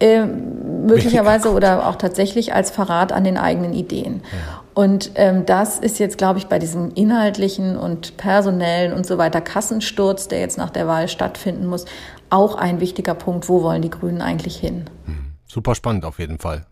äh, 0.00 0.24
möglicherweise 0.24 1.52
oder 1.52 1.88
auch 1.88 1.96
tatsächlich 1.96 2.54
als 2.54 2.70
Verrat 2.70 3.12
an 3.12 3.24
den 3.24 3.36
eigenen 3.36 3.72
Ideen. 3.72 4.22
Ja. 4.32 4.62
Und 4.74 5.12
ähm, 5.16 5.44
das 5.46 5.78
ist 5.78 5.98
jetzt, 5.98 6.18
glaube 6.18 6.38
ich, 6.38 6.46
bei 6.46 6.58
diesem 6.58 6.92
inhaltlichen 6.94 7.76
und 7.76 8.16
personellen 8.16 8.92
und 8.92 9.06
so 9.06 9.18
weiter 9.18 9.40
Kassensturz, 9.40 10.28
der 10.28 10.40
jetzt 10.40 10.58
nach 10.58 10.70
der 10.70 10.86
Wahl 10.86 11.08
stattfinden 11.08 11.66
muss, 11.66 11.84
auch 12.30 12.54
ein 12.54 12.80
wichtiger 12.80 13.14
Punkt. 13.14 13.48
Wo 13.48 13.62
wollen 13.62 13.82
die 13.82 13.90
Grünen 13.90 14.22
eigentlich 14.22 14.56
hin? 14.56 14.84
Hm. 15.06 15.32
Super 15.46 15.74
spannend 15.74 16.04
auf 16.04 16.18
jeden 16.18 16.38
Fall 16.38 16.64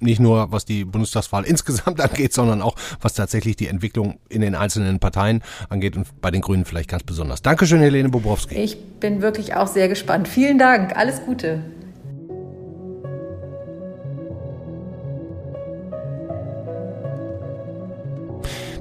nicht 0.00 0.20
nur 0.20 0.52
was 0.52 0.64
die 0.64 0.84
Bundestagswahl 0.84 1.44
insgesamt 1.46 2.00
angeht, 2.00 2.32
sondern 2.32 2.62
auch 2.62 2.74
was 3.00 3.14
tatsächlich 3.14 3.56
die 3.56 3.68
Entwicklung 3.68 4.18
in 4.28 4.40
den 4.40 4.54
einzelnen 4.54 4.98
Parteien 4.98 5.42
angeht 5.68 5.96
und 5.96 6.20
bei 6.20 6.30
den 6.30 6.40
Grünen 6.40 6.64
vielleicht 6.64 6.90
ganz 6.90 7.02
besonders. 7.02 7.42
Dankeschön, 7.42 7.80
Helene 7.80 8.08
Bobrowski. 8.08 8.56
Ich 8.56 8.82
bin 9.00 9.22
wirklich 9.22 9.54
auch 9.54 9.66
sehr 9.66 9.88
gespannt. 9.88 10.28
Vielen 10.28 10.58
Dank. 10.58 10.96
Alles 10.96 11.24
Gute. 11.24 11.62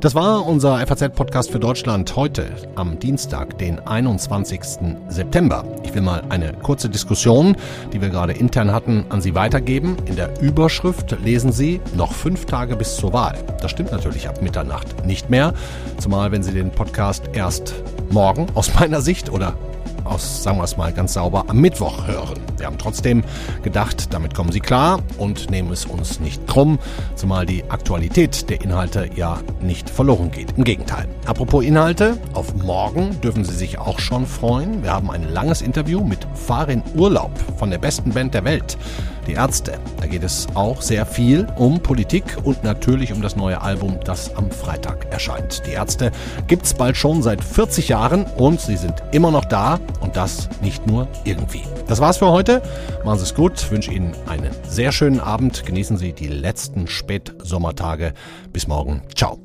Das 0.01 0.13
war 0.13 0.45
unser 0.45 0.85
FAZ-Podcast 0.85 1.51
für 1.51 1.59
Deutschland 1.59 2.15
heute 2.15 2.49
am 2.75 2.99
Dienstag, 2.99 3.57
den 3.57 3.79
21. 3.79 4.61
September. 5.07 5.63
Ich 5.83 5.95
will 5.95 6.01
mal 6.01 6.23
eine 6.29 6.53
kurze 6.53 6.89
Diskussion, 6.89 7.55
die 7.93 8.01
wir 8.01 8.09
gerade 8.09 8.33
intern 8.33 8.71
hatten, 8.71 9.05
an 9.09 9.21
Sie 9.21 9.35
weitergeben. 9.35 9.95
In 10.05 10.15
der 10.15 10.41
Überschrift 10.41 11.17
lesen 11.23 11.51
Sie 11.51 11.79
noch 11.95 12.11
fünf 12.11 12.45
Tage 12.45 12.75
bis 12.75 12.97
zur 12.97 13.13
Wahl. 13.13 13.37
Das 13.61 13.71
stimmt 13.71 13.91
natürlich 13.91 14.27
ab 14.27 14.41
Mitternacht 14.41 15.05
nicht 15.05 15.29
mehr, 15.29 15.53
zumal 15.97 16.31
wenn 16.31 16.43
Sie 16.43 16.53
den 16.53 16.71
Podcast 16.71 17.29
erst 17.33 17.73
morgen 18.09 18.47
aus 18.53 18.73
meiner 18.77 19.01
Sicht 19.01 19.31
oder 19.31 19.55
aus, 20.03 20.43
sagen 20.43 20.57
wir 20.57 20.63
es 20.63 20.77
mal 20.77 20.93
ganz 20.93 21.13
sauber, 21.13 21.45
am 21.47 21.59
Mittwoch 21.59 22.07
hören. 22.07 22.39
Wir 22.57 22.67
haben 22.67 22.77
trotzdem 22.77 23.23
gedacht, 23.63 24.13
damit 24.13 24.33
kommen 24.33 24.51
Sie 24.51 24.59
klar 24.59 24.99
und 25.17 25.49
nehmen 25.49 25.71
es 25.71 25.85
uns 25.85 26.19
nicht 26.19 26.47
krumm, 26.47 26.79
zumal 27.15 27.45
die 27.45 27.63
Aktualität 27.69 28.49
der 28.49 28.61
Inhalte 28.61 29.09
ja 29.15 29.39
nicht 29.61 29.89
verloren 29.89 30.31
geht. 30.31 30.53
Im 30.57 30.63
Gegenteil. 30.63 31.07
Apropos 31.25 31.63
Inhalte, 31.63 32.17
auf 32.33 32.53
morgen 32.55 33.19
dürfen 33.21 33.43
Sie 33.43 33.55
sich 33.55 33.79
auch 33.79 33.99
schon 33.99 34.25
freuen. 34.25 34.83
Wir 34.83 34.93
haben 34.93 35.11
ein 35.11 35.31
langes 35.31 35.61
Interview 35.61 36.03
mit 36.03 36.27
Farin 36.33 36.83
Urlaub 36.95 37.31
von 37.57 37.69
der 37.69 37.77
besten 37.77 38.11
Band 38.11 38.33
der 38.33 38.45
Welt. 38.45 38.77
Die 39.27 39.33
Ärzte. 39.33 39.79
Da 39.99 40.07
geht 40.07 40.23
es 40.23 40.47
auch 40.53 40.81
sehr 40.81 41.05
viel 41.05 41.47
um 41.55 41.79
Politik 41.79 42.37
und 42.43 42.63
natürlich 42.63 43.11
um 43.11 43.21
das 43.21 43.35
neue 43.35 43.61
Album, 43.61 43.99
das 44.03 44.35
am 44.35 44.51
Freitag 44.51 45.11
erscheint. 45.11 45.65
Die 45.65 45.71
Ärzte 45.71 46.11
gibt 46.47 46.65
es 46.65 46.73
bald 46.73 46.97
schon 46.97 47.21
seit 47.21 47.43
40 47.43 47.89
Jahren 47.89 48.25
und 48.37 48.61
sie 48.61 48.77
sind 48.77 48.95
immer 49.11 49.31
noch 49.31 49.45
da 49.45 49.79
und 50.01 50.15
das 50.15 50.49
nicht 50.61 50.87
nur 50.87 51.07
irgendwie. 51.23 51.63
Das 51.87 51.99
war's 51.99 52.17
für 52.17 52.31
heute. 52.31 52.61
Machen 53.03 53.19
Sie 53.19 53.25
es 53.25 53.35
gut. 53.35 53.71
Wünsche 53.71 53.91
Ihnen 53.91 54.13
einen 54.27 54.51
sehr 54.67 54.91
schönen 54.91 55.19
Abend. 55.19 55.65
Genießen 55.65 55.97
Sie 55.97 56.13
die 56.13 56.27
letzten 56.27 56.87
Spätsommertage. 56.87 58.13
Bis 58.51 58.67
morgen. 58.67 59.01
Ciao. 59.15 59.44